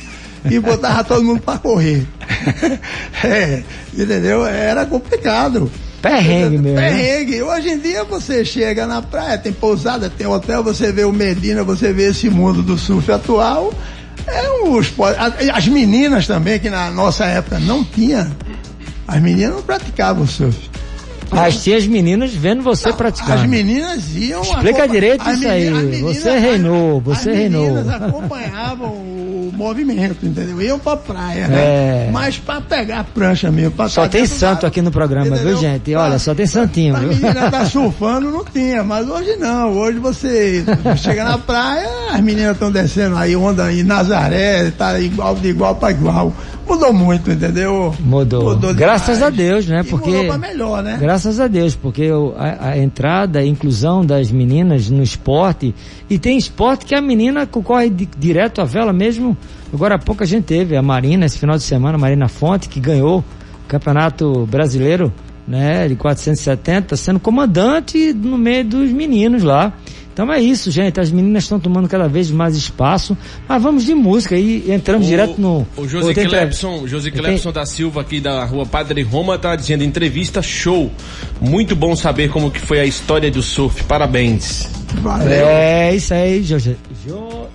e 0.50 0.60
botava 0.60 1.04
todo 1.04 1.24
mundo 1.24 1.42
para 1.42 1.60
correr. 1.60 2.06
é, 3.24 3.64
entendeu? 3.94 4.46
Era 4.46 4.86
complicado. 4.86 5.72
Perrengue 6.02 6.58
mesmo. 6.58 6.80
né? 6.80 6.90
Perrengue. 6.90 7.42
Hoje 7.42 7.70
em 7.70 7.80
dia 7.80 8.04
você 8.04 8.46
chega 8.46 8.86
na 8.86 9.02
praia, 9.02 9.38
tem 9.38 9.52
pousada, 9.52 10.10
tem 10.10 10.28
hotel, 10.28 10.64
você 10.64 10.92
vê 10.92 11.04
o 11.04 11.12
Medina, 11.12 11.64
você 11.64 11.92
vê 11.92 12.10
esse 12.10 12.30
mundo 12.30 12.62
do 12.62 12.78
surf 12.78 13.12
atual. 13.12 13.74
É 14.28 14.50
um 14.64 14.80
esporte. 14.80 15.18
As 15.54 15.68
meninas 15.68 16.28
também, 16.28 16.60
que 16.60 16.70
na 16.70 16.92
nossa 16.92 17.26
época 17.26 17.60
não 17.60 17.84
tinha. 17.84 18.30
As 19.08 19.22
meninas 19.22 19.56
não 19.56 19.62
praticavam 19.64 20.28
surf. 20.28 20.70
As 21.32 21.62
tias 21.62 21.86
meninas 21.88 22.34
vendo 22.34 22.62
você 22.62 22.92
praticando. 22.94 23.42
As 23.42 23.46
meninas 23.50 24.16
iam. 24.16 24.42
Explica 24.42 24.88
direito 24.88 25.28
as 25.28 25.38
isso 25.40 25.48
aí. 25.48 25.68
as 25.68 25.74
meninas- 25.84 26.16
Você 26.18 26.38
reinou, 26.40 27.02
você 27.02 27.30
as 27.32 27.36
reinou. 27.38 27.64
meninas 27.74 27.90
acompanhavam 28.02 28.88
o 28.90 29.07
movimento, 29.58 30.26
entendeu? 30.26 30.62
Iam 30.62 30.80
pra 30.80 30.96
praia, 30.96 31.48
né? 31.48 31.58
É. 31.58 32.10
Mas 32.12 32.38
pra 32.38 32.62
pegar 32.62 33.00
a 33.00 33.04
prancha 33.04 33.52
mesmo. 33.52 33.72
Pra 33.72 33.89
Só 33.89 34.08
tem 34.08 34.26
santo 34.26 34.65
aqui 34.65 34.82
no 34.82 34.91
programa, 34.91 35.26
viu, 35.26 35.36
entendeu? 35.36 35.58
gente? 35.58 35.91
Pra- 35.91 36.04
Olha, 36.04 36.20
só 36.20 36.34
tem 36.36 36.46
santinho, 36.46 36.96
A 36.96 37.00
viu? 37.00 37.10
menina 37.10 37.50
tá 37.52 37.65
surfando, 37.67 38.30
não 38.32 38.46
tinha, 38.46 38.84
mas 38.84 39.10
hoje 39.10 39.36
não. 39.38 39.74
Hoje 39.74 39.98
você 40.00 40.63
chega 40.98 41.24
na 41.24 41.38
praia, 41.38 41.88
as 42.12 42.22
meninas 42.22 42.54
estão 42.54 42.72
descendo 42.72 43.17
aí, 43.17 43.36
onda 43.36 43.72
em 43.74 43.84
Nazaré, 43.84 44.72
tá 44.72 45.00
igual 45.00 45.36
de 45.36 45.48
igual 45.50 45.76
para 45.76 45.91
igual. 45.91 46.32
Mudou 46.67 46.91
muito, 46.91 47.32
entendeu? 47.32 47.96
Mudou. 47.98 48.58
Graças 48.74 49.17
demais. 49.20 49.24
a 49.24 49.30
Deus, 49.36 49.65
né? 49.67 49.82
E 49.86 49.89
Porque- 49.89 50.10
Mudou 50.10 50.26
pra 50.26 50.38
melhor, 50.38 50.84
né? 50.84 50.98
Graças 51.00 51.39
a 51.39 51.48
Deus, 51.48 51.76
porque 51.76 52.10
a, 52.38 52.70
a 52.72 52.78
entrada, 52.78 53.39
a 53.39 53.46
inclusão 53.46 54.06
das 54.06 54.30
meninas 54.30 54.89
no 54.89 55.02
esporte, 55.02 55.74
e 56.10 56.20
tem 56.20 56.38
esporte 56.38 56.86
que 56.86 56.93
a 56.93 57.02
menina 57.02 57.46
concorre 57.48 57.89
di- 57.89 58.10
direto 58.20 58.60
à 58.60 58.65
vela 58.65 58.91
mesmo. 58.91 59.38
Agora 59.74 59.96
há 59.96 60.00
pouco 60.00 60.24
a 60.24 60.26
gente 60.26 60.46
teve 60.46 60.76
a 60.76 60.82
Marina, 60.82 61.26
esse 61.26 61.38
final 61.38 61.58
de 61.58 61.64
semana, 61.64 61.98
a 61.98 62.00
Marina 62.00 62.28
Fonte, 62.28 62.70
que 62.70 62.80
ganhou 62.80 63.20
o 63.20 63.68
Campeonato 63.68 64.46
Brasileiro, 64.46 65.12
né, 65.48 65.88
de 65.88 65.96
470, 65.96 66.96
sendo 66.96 67.20
comandante 67.20 68.14
no 68.14 68.38
meio 68.38 68.66
dos 68.66 68.92
meninos 68.92 69.44
lá. 69.44 69.74
Então 70.18 70.34
é 70.34 70.42
isso, 70.42 70.72
gente. 70.72 71.00
As 71.00 71.12
meninas 71.12 71.44
estão 71.44 71.60
tomando 71.60 71.88
cada 71.88 72.08
vez 72.08 72.32
mais 72.32 72.56
espaço. 72.56 73.16
Mas 73.48 73.62
vamos 73.62 73.86
de 73.86 73.94
música 73.94 74.36
e 74.36 74.72
entramos 74.72 75.06
direto 75.06 75.40
no. 75.40 75.64
O 75.78 75.88
José 75.88 76.12
Clepson, 76.12 76.88
José 76.88 77.12
Clepson 77.12 77.52
da 77.52 77.68
Silva 77.68 78.02
aqui 78.02 78.20
da 78.20 78.44
rua 78.44 78.66
Padre 78.66 79.04
Roma 79.04 79.38
tá 79.38 79.56
dizendo 79.56 79.84
entrevista 79.84 80.42
show. 80.42 80.92
Muito 81.40 81.76
bom 81.76 81.96
saber 81.96 82.32
como 82.32 82.50
que 82.50 82.60
foi 82.60 82.80
a 82.80 82.86
história 82.86 83.30
do 83.30 83.44
surf. 83.44 83.84
Parabéns. 83.84 84.68
Valeu. 85.04 85.46
É 85.46 85.94
isso 85.96 86.12
aí, 86.12 86.42
José. 86.42 86.76
Jo, 87.06 87.46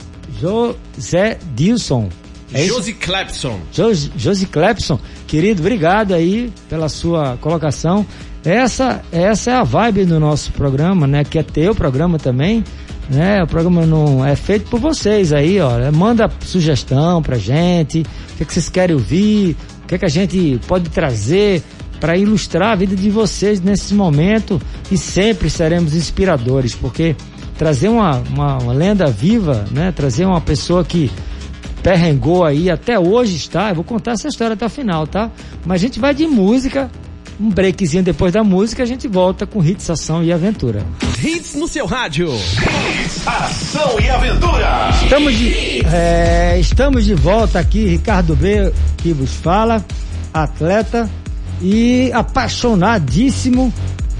José 0.43 1.39
Dilson. 1.55 2.09
É? 2.53 2.65
José 2.65 2.93
Clepson. 2.93 3.61
Jos- 3.73 4.11
Josi 4.17 4.47
Clepson, 4.47 4.99
querido, 5.27 5.63
obrigado 5.63 6.13
aí 6.13 6.53
pela 6.69 6.89
sua 6.89 7.39
colocação. 7.41 8.05
Essa, 8.45 9.03
essa 9.13 9.53
é 9.53 9.55
a 9.55 9.63
vibe 9.63 10.05
do 10.05 10.19
nosso 10.19 10.51
programa, 10.53 11.07
né? 11.07 11.23
Que 11.25 11.39
é 11.39 11.43
teu 11.45 11.75
programa 11.75 12.19
também, 12.19 12.63
né? 13.09 13.43
O 13.43 13.47
programa 13.47 13.87
não 13.87 14.27
é 14.27 14.35
feito 14.37 14.69
por 14.69 14.81
vocês 14.81 15.33
aí, 15.33 15.61
ó. 15.61 15.71
Manda 15.93 16.29
sugestão 16.45 17.23
pra 17.23 17.39
gente, 17.39 18.01
o 18.01 18.37
que, 18.37 18.43
é 18.43 18.47
que 18.47 18.53
vocês 18.53 18.69
querem 18.69 18.97
ouvir, 18.97 19.57
o 19.85 19.87
que, 19.87 19.95
é 19.95 19.99
que 19.99 20.05
a 20.05 20.09
gente 20.11 20.61
pode 20.67 20.91
trazer 20.91 21.63
para 22.01 22.17
ilustrar 22.19 22.73
a 22.73 22.75
vida 22.75 22.97
de 22.97 23.09
vocês 23.09 23.61
nesse 23.61 23.95
momento 23.95 24.61
e 24.91 24.99
sempre 24.99 25.49
seremos 25.49 25.95
inspiradores, 25.95 26.75
porque 26.75 27.15
trazer 27.57 27.89
uma, 27.89 28.23
uma, 28.31 28.59
uma 28.59 28.73
lenda 28.73 29.07
viva, 29.07 29.65
né? 29.71 29.93
Trazer 29.93 30.25
uma 30.25 30.41
pessoa 30.41 30.85
que 30.85 31.11
perrengou 31.83 32.45
aí, 32.45 32.71
até 32.71 32.99
hoje 32.99 33.37
está. 33.37 33.71
Eu 33.71 33.77
vou 33.77 33.85
contar 33.85 34.13
essa 34.13 34.29
história 34.29 34.55
até 34.55 34.67
o 34.67 34.71
final, 34.71 35.07
tá? 35.07 35.31
Mas 35.65 35.83
a 35.83 35.87
gente 35.87 35.99
vai 35.99 36.15
de 36.15 36.27
música, 36.27 36.91
um 37.41 37.51
breakzinho 37.51 38.03
depois 38.03 38.33
da 38.33 38.45
música, 38.45 38.83
a 38.83 38.87
gente 38.87 39.09
volta 39.09 39.47
com 39.47 39.63
hits, 39.63 39.91
ação 39.91 40.23
e 40.23 40.33
aventura. 40.33 40.85
Hits 41.23 41.55
no 41.55 41.67
seu 41.67 41.87
rádio. 41.87 42.31
Ação 43.27 43.99
e 44.01 44.09
aventura. 44.09 44.91
Estamos 45.03 45.37
de, 45.37 45.85
é, 45.87 46.57
estamos 46.59 47.05
de 47.05 47.15
volta 47.15 47.59
aqui, 47.59 47.85
Ricardo 47.87 48.37
B, 48.37 48.73
que 48.99 49.13
vos 49.13 49.33
fala, 49.35 49.85
atleta 50.33 51.11
e 51.61 52.11
apaixonadíssimo 52.13 53.73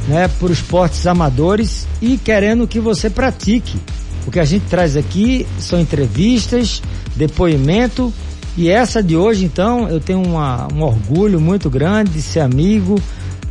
né, 0.09 0.29
por 0.41 0.51
esportes 0.51 1.07
amadores 1.07 1.87
e 2.01 2.17
querendo 2.19 2.67
que 2.67 2.81
você 2.81 3.09
pratique. 3.09 3.79
O 4.27 4.31
que 4.31 4.39
a 4.41 4.45
gente 4.45 4.65
traz 4.67 4.97
aqui 4.97 5.47
são 5.59 5.81
entrevistas, 5.81 6.81
depoimento 7.17 8.13
e 8.57 8.69
essa 8.69 9.03
de 9.03 9.17
hoje, 9.17 9.45
então, 9.45 9.89
eu 9.89 9.99
tenho 9.99 10.23
uma- 10.23 10.69
um 10.73 10.83
orgulho 10.83 11.41
muito 11.41 11.71
grande 11.71 12.11
de 12.11 12.23
ser 12.23 12.41
amigo 12.41 13.01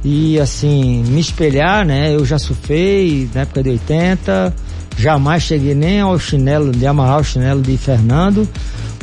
e 0.03 0.39
assim, 0.39 1.03
me 1.07 1.19
espelhar, 1.19 1.85
né? 1.85 2.13
Eu 2.13 2.25
já 2.25 2.37
surfei 2.37 3.29
na 3.33 3.41
época 3.41 3.63
de 3.63 3.69
80, 3.69 4.53
jamais 4.97 5.43
cheguei 5.43 5.73
nem 5.73 5.99
ao 5.99 6.17
chinelo, 6.19 6.71
de 6.71 6.85
amarrar 6.85 7.19
o 7.19 7.23
chinelo 7.23 7.61
de 7.61 7.75
Fernando, 7.77 8.47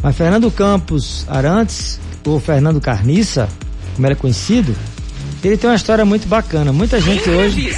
mas 0.03 0.17
Fernando 0.17 0.51
Campos 0.51 1.25
Arantes, 1.29 2.01
ou 2.25 2.39
Fernando 2.39 2.81
Carniça, 2.81 3.49
como 3.95 4.07
é 4.07 4.15
conhecido, 4.15 4.75
ele 5.43 5.57
tem 5.57 5.71
uma 5.71 5.77
história 5.77 6.05
muito 6.05 6.27
bacana. 6.27 6.73
Muita 6.73 7.01
gente 7.01 7.29
hoje. 7.29 7.77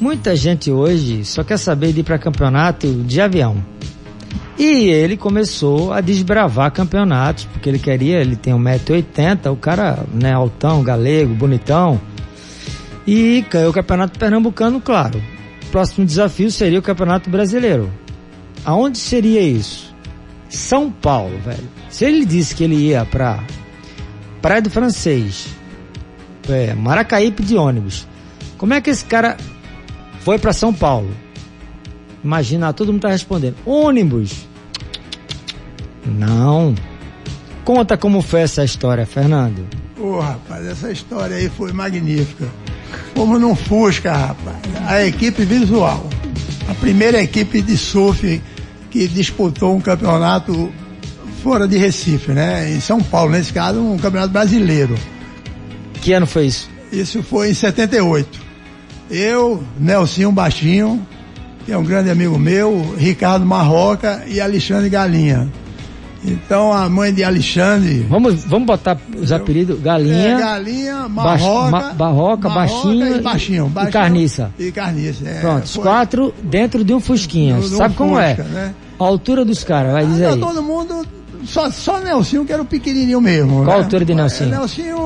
Muita 0.00 0.34
gente 0.34 0.70
hoje 0.70 1.24
só 1.24 1.44
quer 1.44 1.56
saber 1.56 1.92
de 1.92 2.00
ir 2.00 2.02
para 2.02 2.18
campeonato 2.18 2.92
de 3.04 3.20
avião. 3.20 3.64
E 4.58 4.88
ele 4.88 5.16
começou 5.16 5.92
a 5.92 6.00
desbravar 6.00 6.70
campeonatos, 6.72 7.44
porque 7.44 7.68
ele 7.68 7.78
queria, 7.78 8.20
ele 8.20 8.36
tem 8.36 8.54
1,80m, 8.54 9.52
o 9.52 9.56
cara, 9.56 10.04
né, 10.12 10.32
altão, 10.32 10.82
galego, 10.82 11.34
bonitão. 11.34 12.00
E 13.06 13.44
ganhou 13.50 13.70
o 13.70 13.74
campeonato 13.74 14.18
pernambucano, 14.18 14.80
claro. 14.80 15.22
O 15.64 15.66
próximo 15.70 16.06
desafio 16.06 16.50
seria 16.50 16.78
o 16.78 16.82
campeonato 16.82 17.28
brasileiro. 17.28 17.90
Aonde 18.64 18.98
seria 18.98 19.42
isso? 19.42 19.94
São 20.48 20.90
Paulo, 20.90 21.36
velho. 21.44 21.68
Se 21.90 22.04
ele 22.04 22.24
disse 22.24 22.54
que 22.54 22.64
ele 22.64 22.76
ia 22.76 23.04
pra 23.04 23.42
Praia 24.40 24.62
do 24.62 24.70
Francês, 24.70 25.48
é, 26.48 26.74
Maracaípe 26.74 27.42
de 27.42 27.56
ônibus, 27.56 28.06
como 28.56 28.74
é 28.74 28.80
que 28.80 28.90
esse 28.90 29.04
cara 29.04 29.36
foi 30.20 30.38
para 30.38 30.52
São 30.52 30.72
Paulo. 30.72 31.10
Imagina, 32.24 32.72
todo 32.72 32.92
mundo 32.92 33.02
tá 33.02 33.10
respondendo. 33.10 33.56
Ônibus. 33.66 34.48
Não. 36.06 36.74
Conta 37.64 37.96
como 37.98 38.22
foi 38.22 38.40
essa 38.40 38.64
história, 38.64 39.04
Fernando. 39.04 39.66
Ô, 40.00 40.20
rapaz, 40.20 40.66
essa 40.66 40.90
história 40.90 41.36
aí 41.36 41.50
foi 41.50 41.72
magnífica. 41.72 42.46
Como 43.14 43.38
num 43.38 43.54
Fusca, 43.54 44.12
rapaz. 44.12 44.56
A 44.86 45.04
equipe 45.04 45.44
visual. 45.44 46.08
A 46.68 46.74
primeira 46.74 47.22
equipe 47.22 47.60
de 47.60 47.76
surf 47.76 48.42
que 48.90 49.08
disputou 49.08 49.76
um 49.76 49.80
campeonato 49.80 50.72
fora 51.42 51.68
de 51.68 51.76
Recife, 51.76 52.32
né? 52.32 52.72
Em 52.72 52.80
São 52.80 53.02
Paulo, 53.02 53.32
nesse 53.32 53.52
caso, 53.52 53.80
um 53.80 53.98
campeonato 53.98 54.32
brasileiro. 54.32 54.94
Que 56.04 56.12
ano 56.12 56.26
foi 56.26 56.46
isso? 56.46 56.68
Isso 56.92 57.22
foi 57.22 57.50
em 57.50 57.54
78. 57.54 58.38
Eu, 59.10 59.62
Nelsinho 59.80 60.30
Baixinho, 60.30 61.04
que 61.64 61.72
é 61.72 61.78
um 61.78 61.82
grande 61.84 62.10
amigo 62.10 62.38
meu, 62.38 62.94
Ricardo 62.96 63.44
Marroca 63.46 64.22
e 64.26 64.40
Alexandre 64.40 64.88
Galinha. 64.90 65.48
Então 66.26 66.72
a 66.72 66.88
mãe 66.88 67.12
de 67.12 67.22
Alexandre. 67.24 68.06
Vamos, 68.08 68.44
vamos 68.44 68.66
botar 68.66 68.98
os 69.18 69.30
apelidos 69.30 69.78
Galinha, 69.80 70.28
É, 70.36 70.38
galinha, 70.40 71.08
marroca, 71.08 71.70
Ma- 71.70 71.92
Barroca, 71.92 72.48
Baixinho 72.48 73.16
e 73.16 73.20
baixinho, 73.20 73.66
e 73.66 73.68
baixinho 73.70 73.92
Carniça. 73.92 74.50
E 74.58 74.72
carniça, 74.72 75.28
é. 75.28 75.40
Pronto, 75.40 75.64
os 75.64 75.76
quatro 75.76 76.34
dentro 76.42 76.82
de 76.84 76.94
um 76.94 77.00
Fusquinha. 77.00 77.58
de 77.60 77.74
um 77.74 77.78
Sabe 77.78 77.94
como 77.94 78.18
é? 78.18 78.36
Fusca, 78.36 78.48
né? 78.50 78.74
A 78.98 79.04
altura 79.04 79.44
dos 79.44 79.62
caras, 79.64 79.92
vai 79.92 80.06
dizer 80.06 80.26
aí. 80.26 80.40
todo 80.40 80.62
mundo, 80.62 81.06
só, 81.46 81.70
só 81.70 82.00
Nelsinho 82.00 82.44
que 82.44 82.52
era 82.52 82.62
o 82.62 82.64
pequenininho 82.64 83.20
mesmo. 83.20 83.64
Qual 83.64 83.76
a 83.76 83.78
né? 83.78 83.84
altura 83.84 84.04
de 84.04 84.14
Nelsinho? 84.14 84.48
É, 84.48 84.56
Nelsinho 84.56 84.96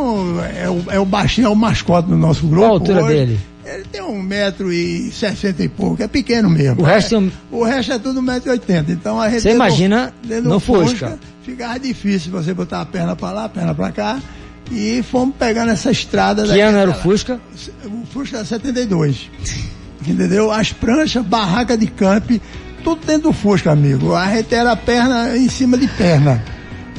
é 0.57 0.69
o, 0.69 0.85
é 0.93 1.01
o 1.01 1.05
baixinho, 1.05 1.47
é 1.47 1.51
o 1.51 1.57
mascote 1.57 2.09
do 2.09 2.17
nosso 2.17 2.47
grupo. 2.47 2.63
Qual 2.63 2.71
a 2.71 2.75
altura 2.75 3.05
hoje. 3.05 3.15
dele? 3.15 3.41
Ele 3.65 3.85
tem 3.85 4.03
um 4.03 4.23
metro 4.23 4.73
e 4.73 5.11
sessenta 5.13 5.63
e 5.63 5.69
pouco, 5.69 6.03
é 6.03 6.09
pequeno 6.09 6.49
mesmo. 6.49 6.81
O 6.81 6.85
resto 6.85 7.17
é, 7.17 7.55
o 7.55 7.63
resto 7.65 7.93
é 7.93 7.99
tudo 7.99 8.21
um 8.21 8.23
metro 8.23 8.49
e 8.49 8.53
oitenta. 8.53 8.91
Então 8.91 9.21
a 9.21 9.29
gente 9.29 9.43
Você 9.43 9.51
imagina 9.51 10.13
no 10.43 10.59
Fusca. 10.59 11.19
Ficava 11.43 11.79
difícil 11.79 12.33
você 12.33 12.55
botar 12.55 12.81
a 12.81 12.87
perna 12.87 13.15
pra 13.15 13.31
lá, 13.31 13.45
a 13.45 13.49
perna 13.49 13.75
pra 13.75 13.93
cá. 13.93 14.21
E 14.71 15.03
fomos 15.03 15.35
pegando 15.39 15.71
essa 15.71 15.91
estrada 15.91 16.47
Que 16.47 16.61
ano 16.61 16.79
era 16.79 16.91
o. 16.91 16.95
Fusca? 16.95 17.41
O 17.85 18.07
Fusca 18.07 18.39
era 18.39 18.45
72. 18.45 19.31
Entendeu? 20.07 20.51
As 20.51 20.73
pranchas, 20.73 21.25
barraca 21.25 21.77
de 21.77 21.87
camp, 21.87 22.31
tudo 22.83 23.05
dentro 23.07 23.31
do 23.31 23.33
Fusca, 23.33 23.73
amigo. 23.73 24.15
A 24.15 24.35
gente 24.35 24.55
era 24.55 24.77
perna 24.77 25.37
em 25.37 25.49
cima 25.49 25.77
de 25.77 25.89
perna. 25.89 26.43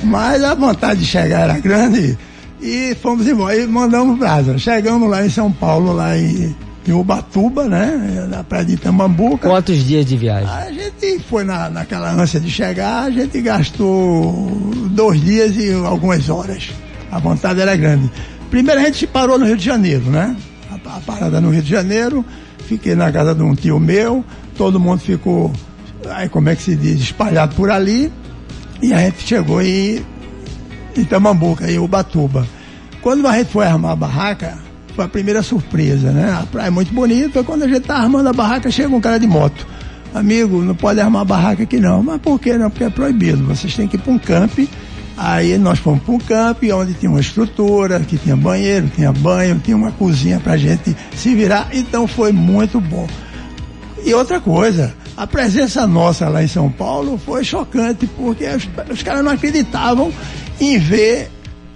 Mas 0.04 0.44
a 0.44 0.56
vontade 0.56 1.02
de 1.02 1.06
chegar 1.06 1.42
era 1.42 1.60
grande 1.60 2.18
e 2.62 2.96
fomos 3.02 3.28
embora. 3.28 3.56
E 3.56 3.68
mandamos 3.68 4.18
brasa. 4.18 4.58
Chegamos 4.58 5.10
lá 5.10 5.26
em 5.26 5.30
São 5.30 5.52
Paulo, 5.52 5.92
lá 5.94 6.18
em 6.18 6.56
em 6.89 6.94
Ubatuba, 6.94 7.65
né? 7.65 8.28
Na 8.30 8.44
praia 8.44 8.65
de 8.65 8.74
Itamambuca. 8.74 9.48
Quantos 9.48 9.86
dias 9.86 10.06
de 10.06 10.18
viagem? 10.18 10.50
A 10.50 10.72
gente 10.72 11.20
foi 11.20 11.44
na, 11.44 11.70
naquela 11.70 12.12
ânsia 12.12 12.39
de 12.39 12.50
chegar, 12.50 13.04
a 13.04 13.12
gente 13.12 13.39
gastou 13.42 14.50
dois 14.92 15.22
dias 15.22 15.56
e 15.56 15.72
algumas 15.74 16.30
horas. 16.30 16.70
A 17.12 17.20
vontade 17.20 17.62
era 17.62 17.76
grande. 17.76 18.10
Primeiro 18.50 18.80
a 18.80 18.84
gente 18.86 19.06
parou 19.06 19.38
no 19.38 19.46
Rio 19.46 19.58
de 19.58 19.65
Janeiro, 19.65 20.06
né? 20.06 20.36
A, 20.72 20.98
a 20.98 21.00
parada 21.02 21.39
no 21.39 21.50
Rio 21.50 21.62
de 21.62 21.70
Janeiro, 21.70 22.26
fiquei 22.68 22.96
na 22.96 23.12
casa 23.12 23.36
de 23.36 23.44
um 23.44 23.54
tio 23.54 23.80
meu, 23.80 24.24
todo 24.58 24.80
mundo 24.80 25.00
ficou, 25.00 25.52
aí 26.10 26.30
como 26.30 26.50
é 26.50 26.56
que 26.56 26.64
se 26.64 26.76
diz, 26.76 27.02
espalhado 27.02 27.56
por 27.56 27.72
ali, 27.72 28.12
e 28.82 28.94
a 28.94 29.00
gente 29.00 29.28
chegou 29.28 29.62
em 29.62 30.06
Itamambuca, 30.96 31.70
em 31.70 31.78
Ubatuba. 31.78 32.48
Quando 33.02 33.28
a 33.28 33.38
gente 33.38 33.52
foi 33.52 33.66
armar 33.66 33.92
a 33.92 33.96
barraca, 33.96 34.58
foi 34.96 35.06
a 35.06 35.08
primeira 35.08 35.42
surpresa, 35.42 36.12
né? 36.12 36.32
A 36.32 36.46
praia 36.46 36.68
é 36.68 36.72
muito 36.72 36.94
bonita, 36.94 37.44
quando 37.44 37.64
a 37.64 37.68
gente 37.68 37.82
tá 37.82 37.98
armando 37.98 38.30
a 38.30 38.34
barraca, 38.34 38.70
chega 38.70 38.94
um 38.94 39.02
cara 39.02 39.20
de 39.20 39.28
moto. 39.28 39.66
Amigo, 40.14 40.62
não 40.62 40.76
pode 40.76 41.00
armar 41.00 41.22
a 41.22 41.26
barraca 41.26 41.64
aqui 41.64 41.80
não. 41.80 42.02
Mas 42.02 42.20
por 42.22 42.40
que 42.40 42.54
não? 42.54 42.70
Porque 42.70 42.84
é 42.84 42.90
proibido. 42.90 43.44
Vocês 43.46 43.76
têm 43.76 43.88
que 43.88 43.96
ir 43.96 44.00
para 44.00 44.12
um 44.12 44.18
camp. 44.18 44.60
Aí 45.16 45.58
nós 45.58 45.80
fomos 45.80 46.02
para 46.02 46.14
um 46.14 46.18
camp 46.18 46.64
onde 46.74 46.94
tinha 46.94 47.12
uma 47.12 47.20
estrutura, 47.20 48.00
que 48.00 48.18
tinha 48.18 48.36
banheiro, 48.36 48.90
tinha 48.96 49.12
banho, 49.12 49.60
tinha 49.60 49.76
uma 49.76 49.92
cozinha 49.92 50.40
para 50.40 50.58
gente 50.58 50.96
se 51.16 51.36
virar. 51.36 51.70
Então 51.74 52.08
foi 52.08 52.32
muito 52.32 52.80
bom. 52.80 53.08
E 54.04 54.14
outra 54.14 54.40
coisa, 54.40 54.96
a 55.20 55.28
presença 55.28 55.86
nossa 55.86 56.30
lá 56.30 56.42
em 56.42 56.48
São 56.48 56.72
Paulo 56.72 57.18
foi 57.18 57.44
chocante, 57.44 58.08
porque 58.08 58.46
os, 58.48 58.70
os 58.90 59.04
caras 59.04 59.22
não 59.22 59.34
acreditavam 59.34 60.14
em 60.62 60.80
ver 60.80 61.30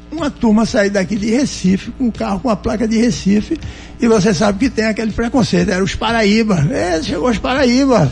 uma 0.10 0.32
turma 0.32 0.66
sair 0.66 0.90
daqui 0.90 1.18
de 1.18 1.30
Recife, 1.30 1.92
com 1.92 2.06
um 2.06 2.12
carro 2.12 2.40
com 2.40 2.50
a 2.50 2.56
placa 2.56 2.88
de 2.88 2.98
Recife, 2.98 3.60
e 4.00 4.08
você 4.08 4.34
sabe 4.34 4.60
que 4.60 4.70
tem 4.70 4.86
aquele 4.86 5.12
preconceito, 5.12 5.70
era 5.70 5.84
os 5.84 5.94
Paraíba. 5.94 6.66
É, 6.72 7.04
chegou 7.04 7.30
os 7.30 7.38
Paraíba, 7.38 8.10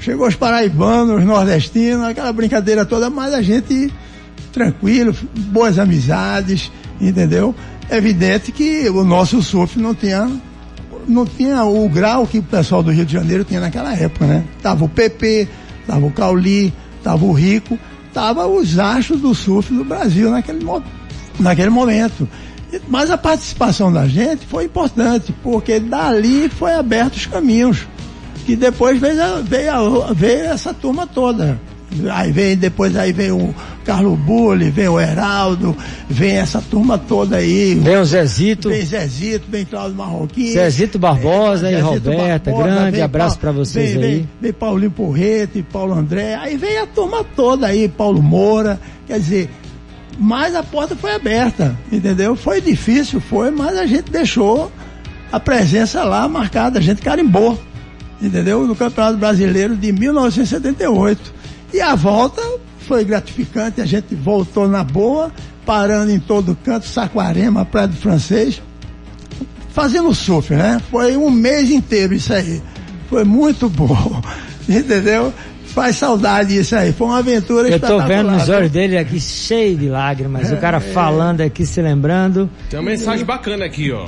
chegou 0.00 0.28
os 0.28 0.34
paraibanos, 0.34 1.18
os 1.18 1.24
nordestinos, 1.24 2.04
aquela 2.04 2.30
brincadeira 2.30 2.84
toda, 2.84 3.08
mas 3.08 3.32
a 3.32 3.40
gente 3.40 3.90
tranquilo, 4.52 5.16
boas 5.34 5.78
amizades, 5.78 6.70
entendeu? 7.00 7.54
É 7.88 7.96
evidente 7.96 8.52
que 8.52 8.86
o 8.90 9.02
nosso 9.02 9.42
surf 9.42 9.78
não 9.78 9.94
tinha 9.94 10.30
não 11.06 11.26
tinha 11.26 11.64
o 11.64 11.88
grau 11.88 12.26
que 12.26 12.38
o 12.38 12.42
pessoal 12.42 12.82
do 12.82 12.90
Rio 12.90 13.04
de 13.04 13.12
Janeiro 13.12 13.44
tinha 13.44 13.60
naquela 13.60 13.94
época, 13.94 14.26
né? 14.26 14.44
Tava 14.62 14.84
o 14.84 14.88
PP, 14.88 15.48
tava 15.86 16.06
o 16.06 16.10
Cauli, 16.10 16.72
tava 17.02 17.24
o 17.24 17.32
Rico, 17.32 17.78
tava 18.12 18.46
os 18.46 18.78
astros 18.78 19.20
do 19.20 19.34
surf 19.34 19.72
do 19.72 19.84
Brasil 19.84 20.30
naquele, 20.30 20.64
naquele 21.38 21.70
momento. 21.70 22.28
Mas 22.88 23.10
a 23.10 23.18
participação 23.18 23.92
da 23.92 24.06
gente 24.06 24.46
foi 24.46 24.64
importante, 24.64 25.34
porque 25.42 25.78
dali 25.78 26.48
foi 26.48 26.72
aberto 26.74 27.14
os 27.14 27.26
caminhos. 27.26 27.86
Que 28.44 28.56
depois 28.56 29.00
veio, 29.00 29.42
veio, 29.42 30.14
veio 30.14 30.44
essa 30.46 30.74
turma 30.74 31.06
toda. 31.06 31.58
Aí 32.12 32.32
vem, 32.32 32.56
depois 32.56 32.96
aí 32.96 33.12
vem 33.12 33.30
o 33.30 33.54
Carlos 33.84 34.18
Bulli, 34.18 34.70
vem 34.70 34.88
o 34.88 34.98
Heraldo, 34.98 35.76
vem 36.08 36.36
essa 36.36 36.60
turma 36.60 36.98
toda 36.98 37.36
aí. 37.36 37.74
Vem 37.76 37.98
o 37.98 38.04
Zezito. 38.04 38.68
Vem 38.68 38.84
Zezito, 38.84 39.46
vem 39.48 39.64
Cláudio 39.64 39.96
Marroquim. 39.96 40.52
Zezito 40.52 40.98
Barbosa 40.98 41.70
é, 41.70 41.78
e 41.78 41.80
Roberta, 41.80 42.50
Barbosa, 42.50 42.74
grande 42.74 43.00
abraço 43.00 43.38
para 43.38 43.52
vocês 43.52 43.92
vem, 43.92 44.02
aí. 44.02 44.10
Vem, 44.16 44.28
vem 44.40 44.52
Paulinho 44.52 44.90
Porrete, 44.90 45.62
Paulo 45.62 45.94
André, 45.94 46.34
aí 46.34 46.56
vem 46.56 46.78
a 46.78 46.86
turma 46.86 47.24
toda 47.36 47.66
aí, 47.66 47.88
Paulo 47.88 48.22
Moura, 48.22 48.80
quer 49.06 49.20
dizer, 49.20 49.50
mas 50.18 50.54
a 50.54 50.62
porta 50.62 50.96
foi 50.96 51.14
aberta, 51.14 51.78
entendeu? 51.92 52.34
Foi 52.34 52.60
difícil, 52.60 53.20
foi, 53.20 53.50
mas 53.50 53.76
a 53.76 53.86
gente 53.86 54.10
deixou 54.10 54.70
a 55.30 55.38
presença 55.38 56.02
lá 56.04 56.28
marcada, 56.28 56.78
a 56.78 56.82
gente 56.82 57.02
carimbou, 57.02 57.58
entendeu? 58.20 58.66
No 58.66 58.74
Campeonato 58.74 59.16
Brasileiro 59.16 59.76
de 59.76 59.92
1978. 59.92 61.43
E 61.74 61.80
a 61.80 61.96
volta 61.96 62.40
foi 62.86 63.04
gratificante, 63.04 63.80
a 63.80 63.84
gente 63.84 64.14
voltou 64.14 64.68
na 64.68 64.84
boa, 64.84 65.32
parando 65.66 66.12
em 66.12 66.20
todo 66.20 66.56
canto, 66.64 66.86
Saquarema, 66.86 67.64
Praia 67.64 67.88
do 67.88 67.96
Francês, 67.96 68.62
fazendo 69.70 70.14
surf, 70.14 70.54
né? 70.54 70.80
Foi 70.88 71.16
um 71.16 71.28
mês 71.28 71.72
inteiro 71.72 72.14
isso 72.14 72.32
aí. 72.32 72.62
Foi 73.10 73.24
muito 73.24 73.68
bom, 73.68 74.22
entendeu? 74.68 75.34
Faz 75.66 75.96
saudade 75.96 76.56
isso 76.56 76.76
aí. 76.76 76.92
Foi 76.92 77.08
uma 77.08 77.18
aventura 77.18 77.68
Eu 77.68 77.80
tô 77.80 78.00
vendo 78.06 78.30
nos 78.30 78.48
olhos 78.48 78.70
dele 78.70 78.96
aqui 78.96 79.18
cheio 79.18 79.76
de 79.76 79.88
lágrimas. 79.88 80.52
É, 80.52 80.54
o 80.54 80.60
cara 80.60 80.76
é... 80.76 80.80
falando 80.80 81.40
aqui, 81.40 81.66
se 81.66 81.82
lembrando. 81.82 82.48
Tem 82.70 82.78
uma 82.78 82.88
mensagem 82.88 83.24
bacana 83.24 83.64
aqui, 83.64 83.90
ó. 83.90 84.06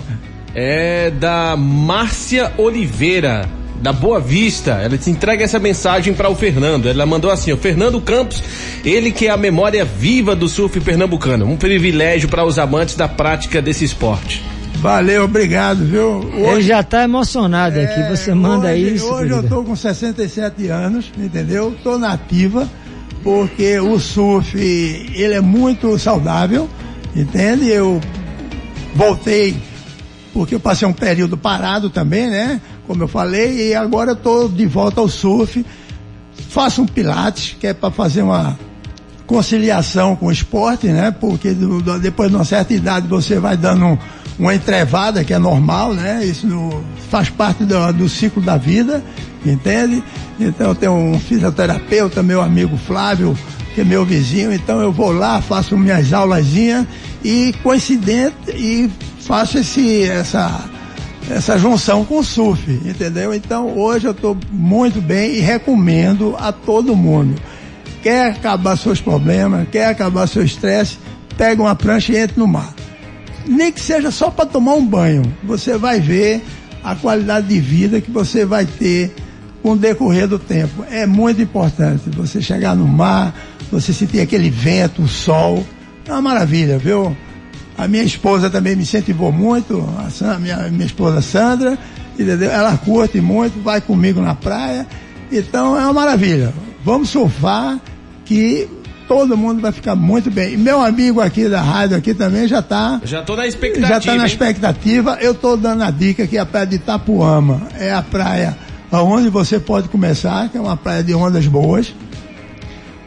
É 0.54 1.10
da 1.10 1.56
Márcia 1.56 2.52
Oliveira 2.58 3.44
da 3.80 3.92
Boa 3.92 4.20
Vista. 4.20 4.72
Ela 4.72 4.98
te 4.98 5.10
entrega 5.10 5.44
essa 5.44 5.58
mensagem 5.58 6.14
para 6.14 6.28
o 6.28 6.34
Fernando. 6.34 6.88
Ela 6.88 7.06
mandou 7.06 7.30
assim: 7.30 7.52
o 7.52 7.56
Fernando 7.56 8.00
Campos, 8.00 8.42
ele 8.84 9.10
que 9.10 9.26
é 9.26 9.30
a 9.30 9.36
memória 9.36 9.84
viva 9.84 10.34
do 10.34 10.48
surf 10.48 10.80
pernambucano. 10.80 11.46
Um 11.46 11.56
privilégio 11.56 12.28
para 12.28 12.44
os 12.44 12.58
amantes 12.58 12.94
da 12.94 13.08
prática 13.08 13.60
desse 13.62 13.84
esporte. 13.84 14.42
Valeu, 14.76 15.24
obrigado, 15.24 15.84
viu? 15.84 16.18
Hoje, 16.18 16.50
Ele 16.50 16.62
já 16.62 16.80
está 16.80 17.02
emocionado 17.02 17.78
é, 17.78 17.84
aqui, 17.84 18.08
você 18.08 18.34
manda 18.34 18.68
hoje, 18.68 18.94
isso. 18.94 19.06
Hoje 19.06 19.32
eu 19.32 19.42
tô 19.42 19.64
com 19.64 19.74
67 19.74 20.68
anos, 20.68 21.10
entendeu? 21.18 21.74
Tô 21.82 21.98
nativa, 21.98 22.68
porque 23.22 23.78
o 23.80 23.98
surf, 23.98 24.56
ele 24.56 25.34
é 25.34 25.40
muito 25.40 25.98
saudável, 25.98 26.68
entende? 27.14 27.68
Eu 27.70 28.00
voltei, 28.94 29.56
porque 30.32 30.54
eu 30.54 30.60
passei 30.60 30.86
um 30.86 30.92
período 30.92 31.36
parado 31.36 31.88
também, 31.88 32.28
né? 32.28 32.60
Como 32.86 33.02
eu 33.02 33.08
falei, 33.08 33.68
e 33.68 33.74
agora 33.74 34.12
eu 34.12 34.14
estou 34.14 34.48
de 34.48 34.66
volta 34.66 35.00
ao 35.00 35.08
surf. 35.08 35.64
Faço 36.48 36.82
um 36.82 36.86
pilates, 36.86 37.56
que 37.58 37.66
é 37.66 37.74
para 37.74 37.90
fazer 37.90 38.22
uma 38.22 38.58
conciliação 39.26 40.14
com 40.16 40.26
o 40.26 40.32
esporte, 40.32 40.86
né? 40.86 41.10
Porque 41.10 41.52
do, 41.52 41.82
do, 41.82 41.98
depois 41.98 42.30
de 42.30 42.36
uma 42.36 42.44
certa 42.44 42.72
idade 42.72 43.08
você 43.08 43.38
vai 43.38 43.56
dando 43.56 43.98
uma 44.38 44.54
entrevada, 44.54 45.24
que 45.24 45.34
é 45.34 45.38
normal, 45.38 45.94
né? 45.94 46.24
Isso 46.24 46.46
no, 46.46 46.82
faz 47.10 47.28
parte 47.28 47.64
do, 47.64 47.92
do, 47.92 48.08
ciclo 48.08 48.42
da 48.42 48.56
vida, 48.56 49.02
entende? 49.44 50.02
Então 50.38 50.68
eu 50.68 50.74
tenho 50.74 50.92
um 50.92 51.18
fisioterapeuta, 51.18 52.22
meu 52.22 52.40
amigo 52.40 52.76
Flávio, 52.76 53.36
que 53.74 53.80
é 53.80 53.84
meu 53.84 54.04
vizinho, 54.04 54.52
então 54.52 54.80
eu 54.80 54.92
vou 54.92 55.12
lá, 55.12 55.40
faço 55.40 55.76
minhas 55.76 56.12
aulazinhas 56.12 56.86
e 57.24 57.52
coincidente 57.62 58.50
e 58.50 58.90
faço 59.20 59.58
esse, 59.58 60.04
essa 60.04 60.64
essa 61.30 61.58
junção 61.58 62.04
com 62.04 62.18
o 62.18 62.24
surf, 62.24 62.70
entendeu? 62.84 63.34
Então 63.34 63.76
hoje 63.76 64.06
eu 64.06 64.12
estou 64.12 64.36
muito 64.50 65.00
bem 65.00 65.34
e 65.34 65.40
recomendo 65.40 66.36
a 66.38 66.52
todo 66.52 66.96
mundo. 66.96 67.34
Quer 68.02 68.30
acabar 68.30 68.76
seus 68.76 69.00
problemas, 69.00 69.68
quer 69.70 69.86
acabar 69.86 70.26
seu 70.28 70.44
estresse, 70.44 70.98
pega 71.36 71.60
uma 71.60 71.74
prancha 71.74 72.12
e 72.12 72.16
entre 72.16 72.38
no 72.38 72.46
mar. 72.46 72.72
Nem 73.46 73.72
que 73.72 73.80
seja 73.80 74.10
só 74.10 74.30
para 74.30 74.46
tomar 74.46 74.74
um 74.74 74.86
banho, 74.86 75.22
você 75.42 75.76
vai 75.76 76.00
ver 76.00 76.44
a 76.82 76.94
qualidade 76.94 77.48
de 77.48 77.60
vida 77.60 78.00
que 78.00 78.10
você 78.10 78.44
vai 78.44 78.64
ter 78.64 79.14
com 79.62 79.72
o 79.72 79.76
decorrer 79.76 80.28
do 80.28 80.38
tempo. 80.38 80.84
É 80.90 81.06
muito 81.06 81.42
importante 81.42 82.08
você 82.10 82.40
chegar 82.40 82.76
no 82.76 82.86
mar, 82.86 83.34
você 83.70 83.92
sentir 83.92 84.20
aquele 84.20 84.50
vento, 84.50 85.02
o 85.02 85.08
sol. 85.08 85.66
É 86.06 86.12
uma 86.12 86.22
maravilha, 86.22 86.78
viu? 86.78 87.16
A 87.76 87.86
minha 87.86 88.02
esposa 88.02 88.48
também 88.48 88.74
me 88.74 88.82
incentivou 88.82 89.30
muito, 89.30 89.86
a 90.22 90.38
minha, 90.38 90.56
minha 90.68 90.86
esposa 90.86 91.20
Sandra, 91.20 91.78
entendeu? 92.18 92.50
Ela 92.50 92.76
curte 92.78 93.20
muito, 93.20 93.62
vai 93.62 93.80
comigo 93.80 94.20
na 94.20 94.34
praia. 94.34 94.86
Então 95.30 95.76
é 95.76 95.82
uma 95.82 95.92
maravilha. 95.92 96.54
Vamos 96.84 97.10
surfar 97.10 97.78
que 98.24 98.68
todo 99.06 99.36
mundo 99.36 99.60
vai 99.60 99.72
ficar 99.72 99.94
muito 99.94 100.30
bem. 100.30 100.54
E 100.54 100.56
meu 100.56 100.80
amigo 100.80 101.20
aqui 101.20 101.48
da 101.48 101.60
rádio 101.60 101.96
aqui 101.96 102.14
também 102.14 102.48
já 102.48 102.60
está. 102.60 103.00
Já 103.04 103.20
estou 103.20 103.36
na 103.36 103.46
expectativa. 103.46 103.88
Já 103.88 103.98
está 103.98 104.14
na 104.14 104.26
expectativa. 104.26 105.18
Eu 105.20 105.32
estou 105.32 105.56
dando 105.56 105.82
a 105.82 105.90
dica 105.90 106.26
que 106.26 106.38
a 106.38 106.46
praia 106.46 106.66
de 106.66 106.76
Itapuama 106.76 107.62
é 107.78 107.92
a 107.92 108.02
praia 108.02 108.56
onde 108.92 109.28
você 109.28 109.58
pode 109.58 109.88
começar, 109.88 110.48
que 110.48 110.56
é 110.56 110.60
uma 110.60 110.76
praia 110.76 111.02
de 111.02 111.14
ondas 111.14 111.46
boas. 111.46 111.94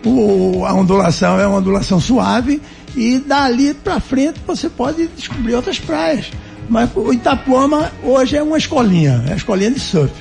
O, 0.06 0.64
a 0.66 0.74
ondulação 0.74 1.40
é 1.40 1.48
uma 1.48 1.58
ondulação 1.58 2.00
suave 2.00 2.62
e 2.96 3.20
dali 3.20 3.74
para 3.74 4.00
frente 4.00 4.40
você 4.46 4.70
pode 4.70 5.08
descobrir 5.08 5.56
outras 5.56 5.80
praias. 5.80 6.32
Mas 6.70 6.90
o 6.96 7.12
Itapuama 7.12 7.92
hoje 8.04 8.38
é 8.38 8.44
uma 8.44 8.58
escolinha, 8.58 9.24
é 9.28 9.34
a 9.34 9.36
escolinha 9.36 9.72
de 9.72 9.80
surf. 9.80 10.14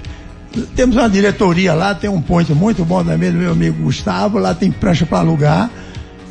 Temos 0.74 0.96
uma 0.96 1.08
diretoria 1.08 1.74
lá, 1.74 1.94
tem 1.94 2.08
um 2.08 2.22
ponto 2.22 2.54
muito 2.54 2.84
bom 2.84 3.04
também 3.04 3.30
do 3.30 3.38
meu 3.38 3.52
amigo 3.52 3.82
Gustavo, 3.82 4.38
lá 4.38 4.54
tem 4.54 4.70
prancha 4.70 5.04
para 5.04 5.18
alugar, 5.18 5.70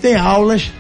tem 0.02 0.15
aulas, 0.15 0.71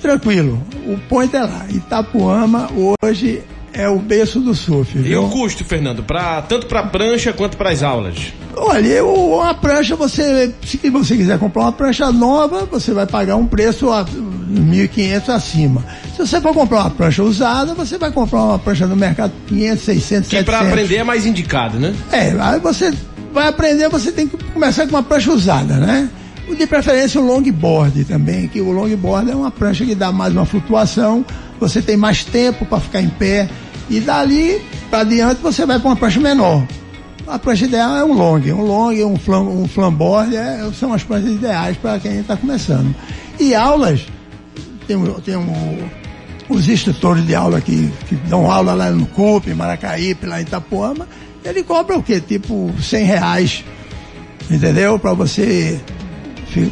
tranquilo. 0.00 0.62
O 0.86 0.96
ponto 1.08 1.36
é 1.36 1.42
lá. 1.42 1.66
Itapuama 1.68 2.70
hoje 3.02 3.42
é 3.72 3.88
o 3.88 3.98
berço 3.98 4.40
do 4.40 4.54
surf. 4.54 4.96
E 4.98 5.02
viu? 5.02 5.24
o 5.24 5.30
custo, 5.30 5.64
Fernando, 5.64 6.02
pra, 6.02 6.42
tanto 6.42 6.66
para 6.66 6.82
prancha 6.84 7.32
quanto 7.32 7.56
para 7.56 7.70
as 7.70 7.82
aulas? 7.82 8.32
Olha, 8.56 9.04
uma 9.04 9.54
prancha, 9.54 9.96
você, 9.96 10.54
se 10.64 10.90
você 10.90 11.16
quiser 11.16 11.38
comprar 11.38 11.62
uma 11.62 11.72
prancha 11.72 12.10
nova, 12.12 12.64
você 12.64 12.92
vai 12.92 13.06
pagar 13.06 13.36
um 13.36 13.46
preço 13.46 13.90
1.500 14.50 15.28
acima. 15.28 15.84
Se 16.16 16.18
você 16.26 16.40
for 16.40 16.52
comprar 16.52 16.80
uma 16.80 16.90
prancha 16.90 17.22
usada, 17.22 17.74
você 17.74 17.96
vai 17.98 18.10
comprar 18.10 18.42
uma 18.42 18.58
prancha 18.58 18.86
no 18.86 18.96
mercado 18.96 19.32
500, 19.46 19.84
600, 19.84 20.28
Que 20.28 20.36
700. 20.36 20.44
pra 20.44 20.68
aprender 20.68 20.96
é 20.96 21.04
mais 21.04 21.24
indicado, 21.26 21.78
né? 21.78 21.94
É, 22.10 22.34
aí 22.40 22.58
você 22.60 22.92
vai 23.32 23.48
aprender, 23.48 23.88
você 23.88 24.10
tem 24.10 24.26
que 24.26 24.36
começar 24.52 24.84
com 24.86 24.90
uma 24.96 25.02
prancha 25.02 25.30
usada, 25.30 25.74
né? 25.76 26.08
De 26.56 26.66
preferência 26.66 27.20
o 27.20 27.24
longboard 27.24 28.04
também, 28.04 28.48
que 28.48 28.60
o 28.60 28.72
longboard 28.72 29.30
é 29.30 29.36
uma 29.36 29.52
prancha 29.52 29.84
que 29.84 29.94
dá 29.94 30.10
mais 30.10 30.32
uma 30.32 30.44
flutuação, 30.44 31.24
você 31.60 31.80
tem 31.80 31.96
mais 31.96 32.24
tempo 32.24 32.66
para 32.66 32.80
ficar 32.80 33.00
em 33.00 33.08
pé 33.08 33.48
e 33.88 34.00
dali 34.00 34.60
para 34.90 35.04
diante 35.04 35.40
você 35.40 35.64
vai 35.64 35.78
para 35.78 35.90
uma 35.90 35.96
prancha 35.96 36.18
menor. 36.18 36.66
A 37.28 37.38
prancha 37.38 37.66
ideal 37.66 37.96
é 37.96 38.04
um 38.04 38.12
long, 38.12 38.40
um 38.40 38.62
long, 38.62 38.90
um, 39.12 39.16
flam, 39.16 39.42
um 39.42 39.68
flamboard, 39.68 40.34
é, 40.34 40.68
são 40.78 40.92
as 40.92 41.04
pranchas 41.04 41.30
ideais 41.30 41.76
para 41.76 42.00
quem 42.00 42.18
está 42.18 42.36
começando. 42.36 42.92
E 43.38 43.54
aulas, 43.54 44.00
tem, 44.94 45.14
tem 45.24 45.36
um, 45.36 45.88
os 46.48 46.68
instrutores 46.68 47.24
de 47.26 47.34
aula 47.34 47.60
que, 47.60 47.90
que 48.08 48.16
dão 48.28 48.50
aula 48.50 48.74
lá 48.74 48.90
no 48.90 49.06
CUP, 49.06 49.48
em 49.50 49.54
Maracaípe, 49.54 50.26
lá 50.26 50.40
em 50.40 50.42
Itapuama, 50.42 51.06
ele 51.44 51.62
cobra 51.62 51.96
o 51.96 52.02
quê? 52.02 52.20
Tipo 52.20 52.72
100 52.82 53.04
reais, 53.04 53.64
entendeu? 54.50 54.98
Para 54.98 55.12
você 55.12 55.78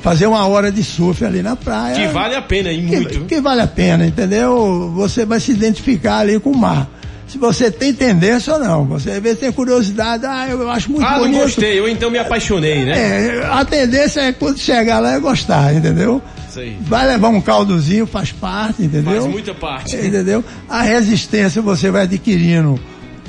fazer 0.03 0.27
uma 0.27 0.45
hora 0.49 0.73
de 0.73 0.83
surf 0.83 1.25
ali 1.25 1.41
na 1.43 1.55
praia. 1.55 1.95
Que 1.95 2.09
vale 2.13 2.35
a 2.35 2.43
pena 2.43 2.73
e 2.73 2.85
Que- 2.87 2.97
muito. 2.97 3.25
que 3.27 3.41
vale 3.41 3.61
a 3.61 3.67
pena, 3.69 4.05
entendeu? 4.07 4.91
Você 4.97 5.25
vai 5.25 5.39
se 5.39 5.53
identificar 5.53 6.19
ali 6.19 6.41
com 6.41 6.51
o 6.51 6.57
mar. 6.57 6.89
Se 7.29 7.37
você 7.39 7.71
tem 7.71 7.93
tendência 7.93 8.55
ou 8.55 8.59
não, 8.59 8.85
você 8.87 9.11
às 9.13 9.21
vezes 9.23 9.39
tem 9.39 9.53
curiosidade, 9.53 10.25
ah, 10.27 10.47
eu 10.49 10.69
acho 10.71 10.91
muito 10.91 11.07
Ah, 11.07 11.13
não 11.13 11.19
bonito. 11.21 11.43
gostei, 11.43 11.79
eu 11.79 11.87
então 11.89 12.11
me 12.11 12.19
apaixonei, 12.19 12.85
né? 12.87 12.93
É, 13.39 13.47
a 13.47 13.65
tendência 13.67 14.23
é 14.23 14.33
quando 14.33 14.59
chegar 14.59 14.99
lá 14.99 15.13
é 15.13 15.21
gostar, 15.21 15.75
entendeu? 15.75 16.21
Isso 16.63 16.77
aí. 16.79 16.79
Vai 16.83 17.07
levar 17.07 17.29
um 17.29 17.41
caldozinho, 17.41 18.07
faz 18.07 18.33
parte, 18.33 18.83
entendeu? 18.83 19.13
Faz 19.23 19.27
muita 19.27 19.55
parte. 19.55 19.97
Entendeu? 19.97 20.45
A 20.69 20.83
resistência 20.83 21.61
você 21.63 21.91
vai 21.91 22.03
adquirindo 22.03 22.79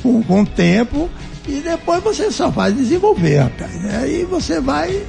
com, 0.02 0.22
com 0.24 0.42
o 0.42 0.46
tempo 0.46 1.10
e 1.48 1.62
depois 1.62 2.04
você 2.04 2.32
só 2.32 2.50
vai 2.50 2.72
desenvolver, 2.72 3.40
rapaz. 3.40 3.74
né? 3.82 4.00
Aí 4.04 4.24
você 4.26 4.60
vai. 4.60 5.02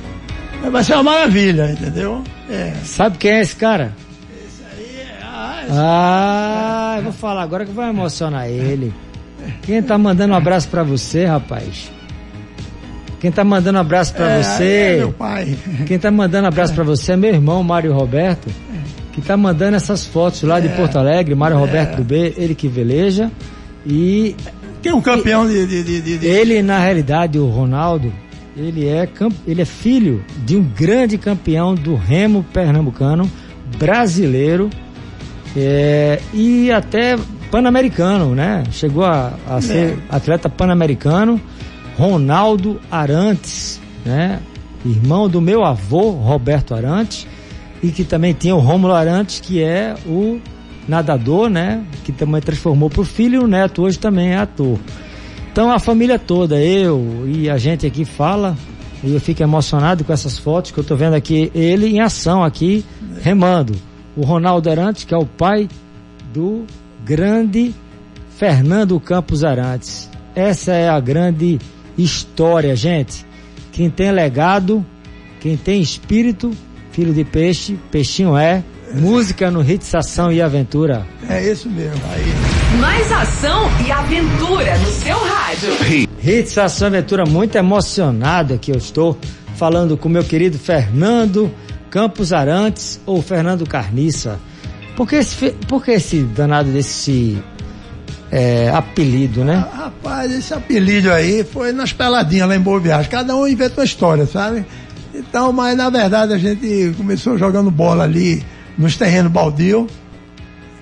Vai 0.70 0.84
ser 0.84 0.94
uma 0.94 1.02
maravilha, 1.04 1.70
entendeu? 1.70 2.22
É. 2.50 2.74
Sabe 2.84 3.16
quem 3.18 3.30
é 3.32 3.40
esse 3.40 3.56
cara? 3.56 3.94
Ah, 5.22 5.64
Ah, 5.70 6.94
eu 6.98 7.04
vou 7.04 7.12
falar 7.12 7.42
agora 7.42 7.64
que 7.64 7.72
vai 7.72 7.88
emocionar 7.88 8.48
ele. 8.48 8.92
Quem 9.62 9.82
tá 9.82 9.96
mandando 9.96 10.34
um 10.34 10.36
abraço 10.36 10.68
pra 10.68 10.82
você, 10.82 11.24
rapaz? 11.24 11.90
Quem 13.20 13.30
tá 13.30 13.44
mandando 13.44 13.78
um 13.78 13.80
abraço 13.82 14.14
pra 14.14 14.30
é, 14.30 14.42
você? 14.42 14.64
é 14.64 14.96
meu 14.98 15.12
pai. 15.12 15.56
Quem 15.86 15.98
tá 15.98 16.10
mandando 16.10 16.44
um 16.46 16.48
abraço 16.48 16.72
pra 16.74 16.82
você 16.84 17.12
é 17.12 17.16
meu 17.16 17.32
irmão, 17.32 17.62
Mário 17.62 17.92
Roberto, 17.92 18.48
que 19.12 19.20
tá 19.20 19.36
mandando 19.36 19.76
essas 19.76 20.06
fotos 20.06 20.42
lá 20.42 20.58
de 20.58 20.68
Porto 20.70 20.98
Alegre, 20.98 21.34
Mário 21.34 21.58
Roberto 21.58 21.96
do 21.96 22.04
B, 22.04 22.34
ele 22.36 22.54
que 22.54 22.66
veleja. 22.66 23.30
E 23.86 24.34
é 24.84 24.94
um 24.94 25.00
campeão 25.02 25.46
de. 25.46 25.66
de, 25.66 25.82
de, 25.84 26.00
de- 26.00 26.18
de- 26.18 26.26
ele, 26.26 26.62
na 26.62 26.78
realidade, 26.78 27.38
o 27.38 27.46
Ronaldo, 27.46 28.12
ele 28.56 28.86
é, 28.88 29.06
ele 29.46 29.60
é 29.62 29.64
filho 29.64 30.24
de 30.44 30.56
um 30.56 30.62
grande 30.62 31.18
campeão 31.18 31.74
do 31.74 31.94
remo 31.96 32.44
pernambucano, 32.52 33.30
brasileiro, 33.78 34.70
é, 35.56 36.20
e 36.32 36.70
até 36.70 37.18
pan-americano, 37.50 38.34
né? 38.34 38.62
Chegou 38.70 39.04
a, 39.04 39.32
a 39.48 39.60
ser 39.60 39.98
atleta 40.08 40.48
pan-americano, 40.48 41.40
Ronaldo 42.00 42.80
Arantes, 42.90 43.78
né? 44.06 44.40
Irmão 44.86 45.28
do 45.28 45.38
meu 45.38 45.62
avô, 45.62 46.12
Roberto 46.12 46.74
Arantes, 46.74 47.26
e 47.82 47.90
que 47.90 48.04
também 48.04 48.32
tinha 48.32 48.56
o 48.56 48.58
Rômulo 48.58 48.94
Arantes, 48.94 49.38
que 49.38 49.62
é 49.62 49.94
o 50.06 50.40
nadador, 50.88 51.50
né? 51.50 51.84
Que 52.02 52.10
também 52.10 52.40
transformou 52.40 52.88
para 52.88 53.02
o 53.02 53.04
filho 53.04 53.42
e 53.42 53.44
o 53.44 53.46
neto 53.46 53.82
hoje 53.82 53.98
também 53.98 54.30
é 54.30 54.38
ator. 54.38 54.78
Então 55.52 55.70
a 55.70 55.78
família 55.78 56.18
toda, 56.18 56.58
eu 56.58 57.26
e 57.26 57.50
a 57.50 57.58
gente 57.58 57.86
aqui 57.86 58.06
fala, 58.06 58.56
e 59.04 59.12
eu 59.12 59.20
fico 59.20 59.42
emocionado 59.42 60.02
com 60.02 60.10
essas 60.10 60.38
fotos 60.38 60.70
que 60.70 60.78
eu 60.78 60.84
tô 60.84 60.96
vendo 60.96 61.12
aqui, 61.12 61.52
ele 61.54 61.86
em 61.86 62.00
ação 62.00 62.42
aqui, 62.42 62.82
remando. 63.20 63.76
O 64.16 64.24
Ronaldo 64.24 64.70
Arantes, 64.70 65.04
que 65.04 65.12
é 65.12 65.18
o 65.18 65.26
pai 65.26 65.68
do 66.32 66.64
grande 67.04 67.74
Fernando 68.38 68.98
Campos 68.98 69.44
Arantes. 69.44 70.08
Essa 70.34 70.72
é 70.72 70.88
a 70.88 70.98
grande 70.98 71.58
história, 71.96 72.74
gente. 72.76 73.24
Quem 73.72 73.88
tem 73.90 74.10
legado, 74.10 74.84
quem 75.40 75.56
tem 75.56 75.80
espírito, 75.80 76.50
filho 76.92 77.12
de 77.14 77.24
peixe, 77.24 77.78
peixinho 77.90 78.36
é. 78.36 78.62
Música 78.92 79.52
no 79.52 79.62
Hits 79.62 79.94
Ação 79.94 80.32
e 80.32 80.42
Aventura. 80.42 81.06
É 81.28 81.48
isso 81.48 81.70
mesmo. 81.70 82.00
Aí. 82.12 82.80
Mais 82.80 83.12
ação 83.12 83.68
e 83.86 83.92
aventura 83.92 84.76
no 84.78 84.86
seu 84.90 85.16
rádio. 85.16 85.70
Hits 86.22 86.58
Ação 86.58 86.88
e 86.88 86.96
Aventura, 86.96 87.24
muito 87.24 87.54
emocionado 87.56 88.58
que 88.58 88.72
eu 88.72 88.76
estou 88.76 89.16
falando 89.54 89.96
com 89.96 90.08
meu 90.08 90.24
querido 90.24 90.58
Fernando 90.58 91.52
Campos 91.88 92.32
Arantes 92.32 93.00
ou 93.06 93.22
Fernando 93.22 93.64
Carniça. 93.64 94.40
Por 94.96 95.08
que 95.08 95.14
esse, 95.16 95.36
fe- 95.36 95.54
por 95.68 95.84
que 95.84 95.92
esse 95.92 96.18
danado 96.22 96.70
desse 96.72 97.38
é, 98.30 98.70
apelido, 98.74 99.44
né? 99.44 99.64
Rapaz, 99.74 100.30
esse 100.32 100.54
apelido 100.54 101.10
aí 101.12 101.44
foi 101.44 101.72
nas 101.72 101.92
peladinhas 101.92 102.48
lá 102.48 102.56
em 102.56 102.60
Boa. 102.60 102.80
Cada 103.10 103.34
um 103.36 103.46
inventa 103.46 103.80
uma 103.80 103.84
história, 103.84 104.26
sabe? 104.26 104.64
Então, 105.14 105.52
mas 105.52 105.76
na 105.76 105.90
verdade 105.90 106.32
a 106.32 106.38
gente 106.38 106.94
começou 106.96 107.36
jogando 107.36 107.70
bola 107.70 108.04
ali 108.04 108.44
nos 108.78 108.96
terrenos 108.96 109.30
baldio, 109.32 109.86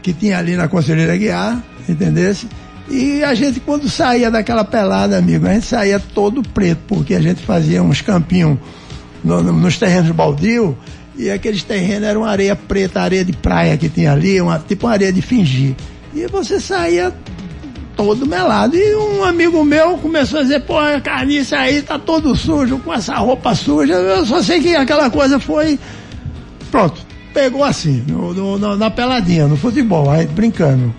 que 0.03 0.13
tinha 0.13 0.39
ali 0.39 0.55
na 0.57 0.69
Conselheira 0.69 1.17
Guiar, 1.17 1.63
entendesse? 1.89 2.47
E 2.91 3.23
a 3.25 3.35
gente, 3.35 3.61
quando 3.61 3.89
saía 3.89 4.31
daquela 4.31 4.65
pelada, 4.65 5.17
amigo, 5.19 5.47
a 5.47 5.53
gente 5.55 5.67
saía 5.67 5.99
todo 5.99 6.43
preto, 6.43 6.81
porque 6.87 7.15
a 7.15 7.21
gente 7.21 7.43
fazia 7.43 7.83
uns 7.83 8.01
campinhos 8.01 8.59
no- 9.25 9.43
no- 9.43 9.53
nos 9.53 9.77
terrenos 9.79 10.11
baldio, 10.11 10.77
e 11.17 11.31
aqueles 11.31 11.63
terrenos 11.63 12.07
eram 12.09 12.25
areia 12.25 12.55
preta, 12.55 13.01
areia 13.01 13.25
de 13.25 13.33
praia 13.33 13.77
que 13.77 13.89
tinha 13.89 14.13
ali, 14.13 14.41
uma, 14.41 14.59
tipo 14.59 14.87
uma 14.87 14.93
areia 14.93 15.13
de 15.13 15.21
fingir. 15.21 15.75
E 16.15 16.27
você 16.29 16.61
saía 16.61 17.13
todo 17.99 18.25
melado. 18.25 18.77
E 18.77 18.95
um 18.95 19.25
amigo 19.25 19.63
meu 19.65 19.99
começou 19.99 20.39
a 20.39 20.43
dizer, 20.43 20.61
pô, 20.61 20.79
a 20.79 21.01
carniça 21.01 21.59
aí 21.59 21.83
tá 21.83 21.99
todo 21.99 22.35
sujo, 22.37 22.79
com 22.79 22.95
essa 22.95 23.17
roupa 23.17 23.55
suja. 23.57 23.95
Eu 23.95 24.25
só 24.25 24.41
sei 24.41 24.61
que 24.61 24.75
aquela 24.77 25.11
coisa 25.11 25.41
foi. 25.41 25.77
Pronto, 26.71 27.05
pegou 27.35 27.65
assim, 27.65 28.05
no- 28.07 28.33
no- 28.33 28.57
no- 28.59 28.77
na 28.77 28.89
peladinha, 28.89 29.49
no 29.49 29.57
futebol, 29.57 30.09
aí 30.11 30.27
brincando. 30.27 30.95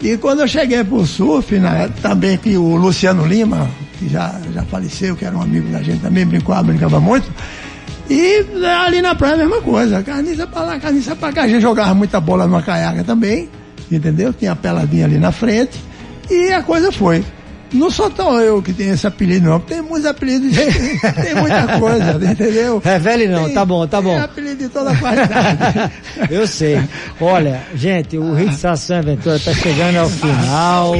E 0.00 0.16
quando 0.18 0.40
eu 0.40 0.46
cheguei 0.48 0.84
pro 0.84 1.04
surf, 1.04 1.58
na, 1.58 1.88
também 2.00 2.36
que 2.38 2.56
o 2.56 2.76
Luciano 2.76 3.26
Lima, 3.26 3.68
que 3.98 4.08
já, 4.08 4.38
já 4.54 4.62
faleceu, 4.62 5.16
que 5.16 5.24
era 5.24 5.36
um 5.36 5.42
amigo 5.42 5.68
da 5.72 5.82
gente, 5.82 6.00
também 6.00 6.24
brincava, 6.24 6.62
brincava 6.62 7.00
muito. 7.00 7.28
E 8.08 8.44
né, 8.54 8.72
ali 8.72 9.02
na 9.02 9.16
praia 9.16 9.34
a 9.34 9.38
mesma 9.38 9.60
coisa, 9.62 10.00
carniça 10.00 10.46
pra 10.46 10.62
lá, 10.62 10.78
carniça 10.78 11.16
pra 11.16 11.32
cá. 11.32 11.42
A 11.42 11.48
gente 11.48 11.62
jogava 11.62 11.92
muita 11.92 12.20
bola 12.20 12.46
numa 12.46 12.62
caiaca 12.62 13.02
também, 13.02 13.48
entendeu? 13.90 14.32
Tinha 14.32 14.52
a 14.52 14.56
peladinha 14.56 15.06
ali 15.06 15.18
na 15.18 15.32
frente. 15.32 15.76
E 16.30 16.52
a 16.52 16.62
coisa 16.62 16.90
foi. 16.92 17.24
Não 17.72 17.90
sou 17.90 18.08
tão 18.08 18.40
eu 18.40 18.62
que 18.62 18.72
tenho 18.72 18.94
esse 18.94 19.06
apelido, 19.06 19.48
não. 19.50 19.58
Tem 19.60 19.82
muitos 19.82 20.06
apelidos, 20.06 20.54
tem 20.56 21.34
muita 21.34 21.78
coisa, 21.80 22.12
entendeu? 22.30 22.80
Revele 22.82 23.26
não, 23.26 23.46
Tem- 23.46 23.54
tá 23.54 23.64
bom, 23.64 23.86
tá 23.88 24.00
tem 24.00 24.06
bom. 24.06 24.18
apelido 24.20 24.56
de 24.62 24.68
toda 24.68 24.94
qualidade. 24.96 25.90
Eu 26.30 26.46
sei. 26.46 26.80
Olha, 27.20 27.60
gente, 27.74 28.16
o 28.16 28.38
Hits 28.38 28.64
Ação 28.64 28.96
e 28.96 28.98
Aventura 29.00 29.38
tá 29.40 29.52
chegando 29.52 29.96
ao 29.96 30.08
final. 30.08 30.92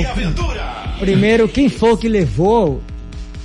Primeiro, 0.99 1.47
quem 1.49 1.69
foi 1.69 1.97
que 1.97 2.09
levou 2.09 2.83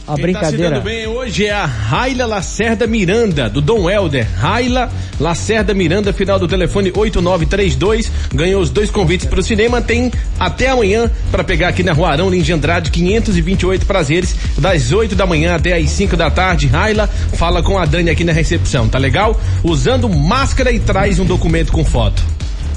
a 0.08 0.16
Quem 0.16 0.16
tá 0.16 0.22
brincadeira? 0.22 0.76
dando 0.76 0.84
bem 0.84 1.08
hoje 1.08 1.46
é 1.46 1.52
a 1.52 1.66
Raila 1.66 2.26
Lacerda 2.26 2.88
Miranda, 2.88 3.50
do 3.50 3.62
Dom 3.62 3.90
Helder. 3.90 4.28
Raila 4.36 4.92
Lacerda 5.20 5.74
Miranda, 5.74 6.12
final 6.12 6.40
do 6.40 6.48
telefone 6.48 6.92
8932, 6.96 8.12
ganhou 8.34 8.62
os 8.62 8.70
dois 8.70 8.90
convites 8.90 9.26
para 9.26 9.40
o 9.40 9.44
cinema. 9.44 9.82
Tem 9.82 10.12
até 10.40 10.70
amanhã 10.70 11.10
para 11.32 11.44
pegar 11.44 11.70
aqui 11.70 11.84
na 11.84 11.94
Rua 11.94 12.10
Arão 12.10 12.30
Lins 12.30 12.46
de 12.46 12.54
Andrade, 12.54 12.90
528 12.90 13.86
prazeres, 13.86 14.36
das 14.58 14.92
8 14.92 15.16
da 15.16 15.26
manhã 15.26 15.56
até 15.56 15.78
as 15.78 15.90
5 15.92 16.18
da 16.18 16.30
tarde. 16.32 16.68
Raila 16.68 17.08
fala 17.08 17.62
com 17.62 17.78
a 17.78 17.86
Dani 17.86 18.10
aqui 18.10 18.24
na 18.24 18.34
recepção, 18.34 18.90
tá 18.90 18.98
legal? 18.98 19.40
Usando 19.64 20.10
máscara 20.10 20.72
e 20.72 20.80
traz 20.80 21.20
um 21.20 21.26
documento 21.26 21.72
com 21.72 21.86
foto. 21.86 22.22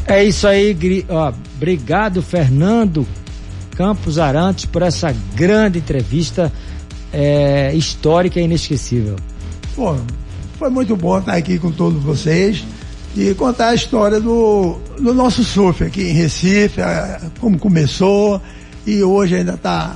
É 0.06 0.22
isso 0.22 0.46
aí, 0.46 0.76
ó, 1.08 1.32
obrigado 1.56 2.22
Fernando 2.22 3.06
Campos 3.74 4.18
Arantes 4.18 4.66
por 4.66 4.82
essa 4.82 5.14
grande 5.34 5.78
entrevista 5.78 6.52
é, 7.14 7.72
histórica 7.74 8.40
e 8.40 8.44
inesquecível. 8.44 9.16
Foi 10.58 10.68
muito 10.68 10.96
bom 10.96 11.18
estar 11.18 11.34
aqui 11.34 11.58
com 11.58 11.70
todos 11.70 12.02
vocês 12.02 12.64
e 13.16 13.32
contar 13.34 13.68
a 13.68 13.74
história 13.74 14.20
do, 14.20 14.76
do 14.98 15.14
nosso 15.14 15.44
surf 15.44 15.84
aqui 15.84 16.02
em 16.02 16.12
Recife, 16.12 16.80
como 17.40 17.58
começou 17.58 18.40
e 18.86 19.02
hoje 19.02 19.36
ainda 19.36 19.54
está 19.54 19.94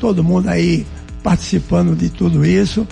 todo 0.00 0.22
mundo 0.22 0.48
aí 0.48 0.84
participando 1.22 1.96
de 1.96 2.10
tudo 2.10 2.44
isso. 2.44 2.86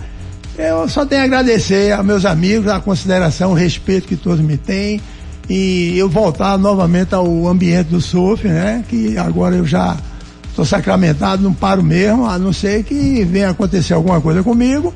Eu 0.57 0.89
só 0.89 1.05
tenho 1.05 1.23
a 1.23 1.25
agradecer 1.25 1.93
a 1.93 2.03
meus 2.03 2.25
amigos, 2.25 2.69
a 2.69 2.81
consideração, 2.81 3.51
o 3.51 3.55
respeito 3.55 4.07
que 4.07 4.17
todos 4.17 4.41
me 4.41 4.57
têm 4.57 5.01
e 5.49 5.99
eu 5.99 6.09
voltar 6.09 6.57
novamente 6.57 7.15
ao 7.15 7.49
ambiente 7.49 7.89
do 7.89 8.01
surf, 8.01 8.47
né? 8.47 8.85
Que 8.89 9.19
agora 9.19 9.57
eu 9.57 9.67
já 9.67 9.97
estou 10.55 10.65
sacramentado, 10.65 11.43
não 11.43 11.53
paro 11.53 11.83
mesmo, 11.83 12.27
a 12.27 12.39
não 12.39 12.53
ser 12.53 12.85
que 12.85 13.25
venha 13.25 13.51
acontecer 13.51 13.93
alguma 13.93 14.21
coisa 14.21 14.41
comigo, 14.43 14.95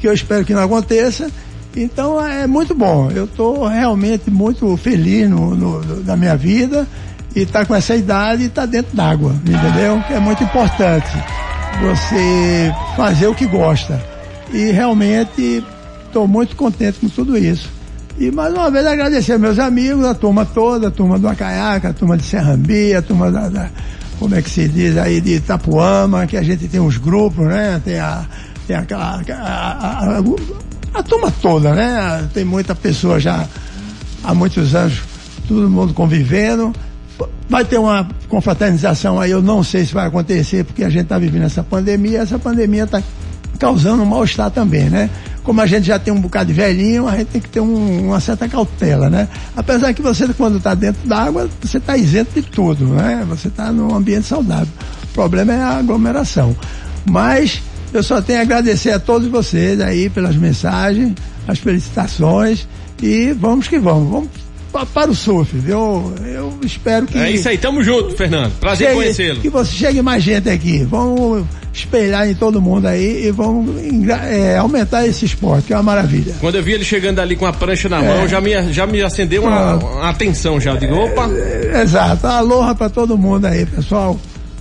que 0.00 0.06
eu 0.06 0.12
espero 0.12 0.44
que 0.44 0.54
não 0.54 0.62
aconteça. 0.62 1.28
Então 1.76 2.24
é 2.24 2.46
muito 2.46 2.72
bom. 2.74 3.10
Eu 3.10 3.24
estou 3.24 3.66
realmente 3.66 4.30
muito 4.30 4.76
feliz 4.76 5.28
no, 5.28 5.56
no, 5.56 6.04
na 6.04 6.16
minha 6.16 6.36
vida 6.36 6.86
e 7.34 7.40
está 7.40 7.66
com 7.66 7.74
essa 7.74 7.96
idade 7.96 8.44
e 8.44 8.46
está 8.46 8.64
dentro 8.64 8.96
d'água, 8.96 9.34
entendeu? 9.44 10.00
Que 10.06 10.14
é 10.14 10.20
muito 10.20 10.44
importante 10.44 11.10
você 11.80 12.72
fazer 12.96 13.26
o 13.26 13.34
que 13.34 13.46
gosta. 13.46 14.00
E 14.52 14.70
realmente 14.70 15.64
estou 16.06 16.28
muito 16.28 16.54
contente 16.54 17.00
com 17.00 17.08
tudo 17.08 17.36
isso. 17.36 17.68
E 18.18 18.30
mais 18.30 18.54
uma 18.54 18.70
vez 18.70 18.86
agradecer 18.86 19.38
meus 19.38 19.58
amigos, 19.58 20.04
a 20.04 20.14
turma 20.14 20.44
toda, 20.44 20.88
a 20.88 20.90
turma 20.90 21.18
do 21.18 21.26
Acaiaca, 21.26 21.88
a 21.88 21.92
turma 21.92 22.16
de 22.16 22.24
Serrambia, 22.24 22.98
a 22.98 23.02
turma 23.02 23.32
da, 23.32 23.48
da, 23.48 23.70
como 24.22 24.36
é 24.36 24.40
que 24.40 24.48
se 24.48 24.68
diz 24.68 24.96
aí, 24.96 25.20
de 25.20 25.34
Itapuama, 25.34 26.28
que 26.28 26.36
a 26.36 26.42
gente 26.44 26.68
tem 26.68 26.78
uns 26.78 26.96
grupos, 26.96 27.44
né? 27.44 27.82
Tem 27.84 27.98
a, 27.98 28.24
tem 28.68 28.76
aquela, 28.76 29.20
a, 29.20 29.34
a, 29.34 30.18
a, 30.18 30.22
a 30.94 31.02
turma 31.02 31.28
toda, 31.42 31.74
né? 31.74 32.28
Tem 32.32 32.44
muita 32.44 32.72
pessoa 32.72 33.18
já 33.18 33.48
há 34.22 34.32
muitos 34.32 34.76
anos, 34.76 35.02
todo 35.48 35.68
mundo 35.68 35.92
convivendo. 35.92 36.72
Vai 37.48 37.64
ter 37.64 37.78
uma 37.78 38.08
confraternização 38.28 39.18
aí, 39.18 39.32
eu 39.32 39.42
não 39.42 39.64
sei 39.64 39.84
se 39.84 39.92
vai 39.92 40.06
acontecer, 40.06 40.64
porque 40.64 40.84
a 40.84 40.88
gente 40.88 41.02
está 41.02 41.18
vivendo 41.18 41.46
essa 41.46 41.64
pandemia, 41.64 42.20
essa 42.20 42.38
pandemia 42.38 42.84
está 42.84 43.02
causando 43.58 44.04
um 44.04 44.06
mal-estar 44.06 44.52
também, 44.52 44.88
né? 44.88 45.10
Como 45.42 45.60
a 45.60 45.66
gente 45.66 45.86
já 45.86 45.98
tem 45.98 46.12
um 46.12 46.20
bocado 46.20 46.46
de 46.46 46.52
velhinho, 46.52 47.08
a 47.08 47.16
gente 47.16 47.28
tem 47.28 47.40
que 47.40 47.48
ter 47.48 47.60
um, 47.60 48.06
uma 48.08 48.20
certa 48.20 48.48
cautela, 48.48 49.10
né? 49.10 49.28
Apesar 49.56 49.92
que 49.92 50.00
você, 50.00 50.28
quando 50.34 50.58
está 50.58 50.74
dentro 50.74 51.06
d'água, 51.08 51.48
você 51.60 51.78
está 51.78 51.96
isento 51.96 52.40
de 52.40 52.42
tudo, 52.42 52.86
né? 52.86 53.24
Você 53.28 53.48
está 53.48 53.72
num 53.72 53.94
ambiente 53.94 54.26
saudável. 54.26 54.72
O 55.02 55.06
problema 55.08 55.52
é 55.52 55.60
a 55.60 55.78
aglomeração. 55.78 56.54
Mas 57.04 57.60
eu 57.92 58.02
só 58.02 58.22
tenho 58.22 58.38
a 58.38 58.42
agradecer 58.42 58.92
a 58.92 58.98
todos 58.98 59.28
vocês 59.28 59.80
aí 59.80 60.08
pelas 60.08 60.36
mensagens, 60.36 61.14
as 61.46 61.58
felicitações 61.58 62.66
e 63.02 63.32
vamos 63.32 63.66
que 63.66 63.78
vamos. 63.78 64.10
Vamos 64.10 64.30
para 64.72 65.10
o 65.10 65.14
surf, 65.14 65.56
viu? 65.56 66.14
Eu 66.24 66.58
espero 66.64 67.06
que. 67.06 67.18
É 67.18 67.30
isso 67.30 67.48
aí, 67.48 67.58
tamo 67.58 67.84
junto, 67.84 68.16
Fernando. 68.16 68.52
Prazer 68.58 68.94
conhecê-lo. 68.94 69.40
Que 69.40 69.50
você 69.50 69.70
chegue 69.72 70.00
mais 70.00 70.22
gente 70.22 70.48
aqui. 70.48 70.84
Vamos 70.84 71.44
espelhar 71.72 72.28
em 72.28 72.34
todo 72.34 72.60
mundo 72.60 72.86
aí 72.86 73.26
e 73.26 73.30
vamos 73.30 73.74
é, 74.08 74.56
aumentar 74.56 75.06
esse 75.06 75.24
esporte, 75.24 75.66
que 75.68 75.72
é 75.72 75.76
uma 75.76 75.82
maravilha. 75.82 76.34
Quando 76.40 76.56
eu 76.56 76.62
vi 76.62 76.72
ele 76.72 76.84
chegando 76.84 77.18
ali 77.20 77.36
com 77.36 77.46
a 77.46 77.52
prancha 77.52 77.88
na 77.88 78.02
é. 78.02 78.08
mão, 78.08 78.28
já 78.28 78.40
me, 78.40 78.72
já 78.72 78.86
me 78.86 79.02
acendeu 79.02 79.42
uma, 79.42 79.76
uma 79.76 80.10
atenção 80.10 80.60
já. 80.60 80.72
Eu 80.72 80.78
digo, 80.78 80.94
opa! 80.94 81.28
É, 81.30 81.82
exato. 81.82 82.26
Aloha 82.26 82.74
para 82.74 82.88
todo 82.88 83.16
mundo 83.16 83.46
aí, 83.46 83.66
pessoal. 83.66 84.18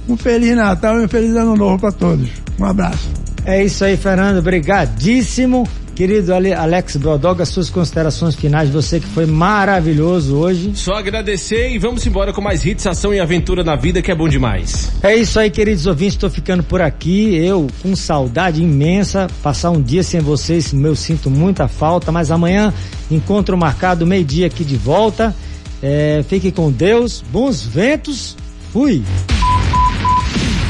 Um 0.07 0.17
Feliz 0.17 0.55
Natal 0.55 0.99
e 0.99 1.05
um 1.05 1.07
Feliz 1.07 1.35
Ano 1.35 1.55
Novo 1.55 1.79
para 1.79 1.91
todos. 1.91 2.29
Um 2.59 2.65
abraço. 2.65 3.09
É 3.45 3.63
isso 3.63 3.83
aí, 3.83 3.97
Fernando. 3.97 4.37
Obrigadíssimo. 4.37 5.67
Querido 5.95 6.33
Alex 6.33 6.95
Brodoga, 6.95 7.45
suas 7.45 7.69
considerações 7.69 8.33
finais, 8.35 8.69
você 8.69 8.99
que 8.99 9.07
foi 9.07 9.25
maravilhoso 9.25 10.37
hoje. 10.37 10.71
Só 10.73 10.93
agradecer 10.93 11.69
e 11.71 11.77
vamos 11.77 12.05
embora 12.07 12.31
com 12.31 12.41
mais 12.41 12.65
hits, 12.65 12.87
ação 12.87 13.13
e 13.13 13.19
aventura 13.19 13.63
na 13.63 13.75
vida 13.75 14.01
que 14.01 14.09
é 14.09 14.15
bom 14.15 14.27
demais. 14.27 14.91
É 15.03 15.15
isso 15.15 15.39
aí, 15.39 15.49
queridos 15.49 15.85
ouvintes, 15.85 16.15
estou 16.15 16.29
ficando 16.29 16.63
por 16.63 16.81
aqui, 16.81 17.35
eu 17.35 17.67
com 17.81 17.95
saudade 17.95 18.63
imensa, 18.63 19.27
passar 19.43 19.69
um 19.69 19.81
dia 19.81 20.01
sem 20.01 20.21
vocês, 20.21 20.73
eu 20.73 20.95
sinto 20.95 21.29
muita 21.29 21.67
falta, 21.67 22.11
mas 22.11 22.31
amanhã 22.31 22.73
encontro 23.09 23.57
marcado 23.57 24.05
meio-dia 24.05 24.47
aqui 24.47 24.63
de 24.63 24.77
volta. 24.77 25.35
É, 25.83 26.23
fique 26.27 26.51
com 26.51 26.71
Deus, 26.71 27.23
bons 27.31 27.63
ventos, 27.63 28.37
fui! 28.71 29.03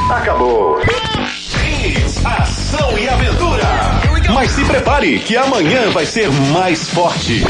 Acabou! 0.09 0.79
Hits, 0.81 2.25
ação 2.25 2.97
e 2.97 3.07
aventura! 3.07 4.00
Mas 4.33 4.51
se 4.51 4.63
prepare 4.63 5.19
que 5.19 5.35
amanhã 5.35 5.89
vai 5.91 6.05
ser 6.05 6.29
mais 6.53 6.89
forte. 6.89 7.43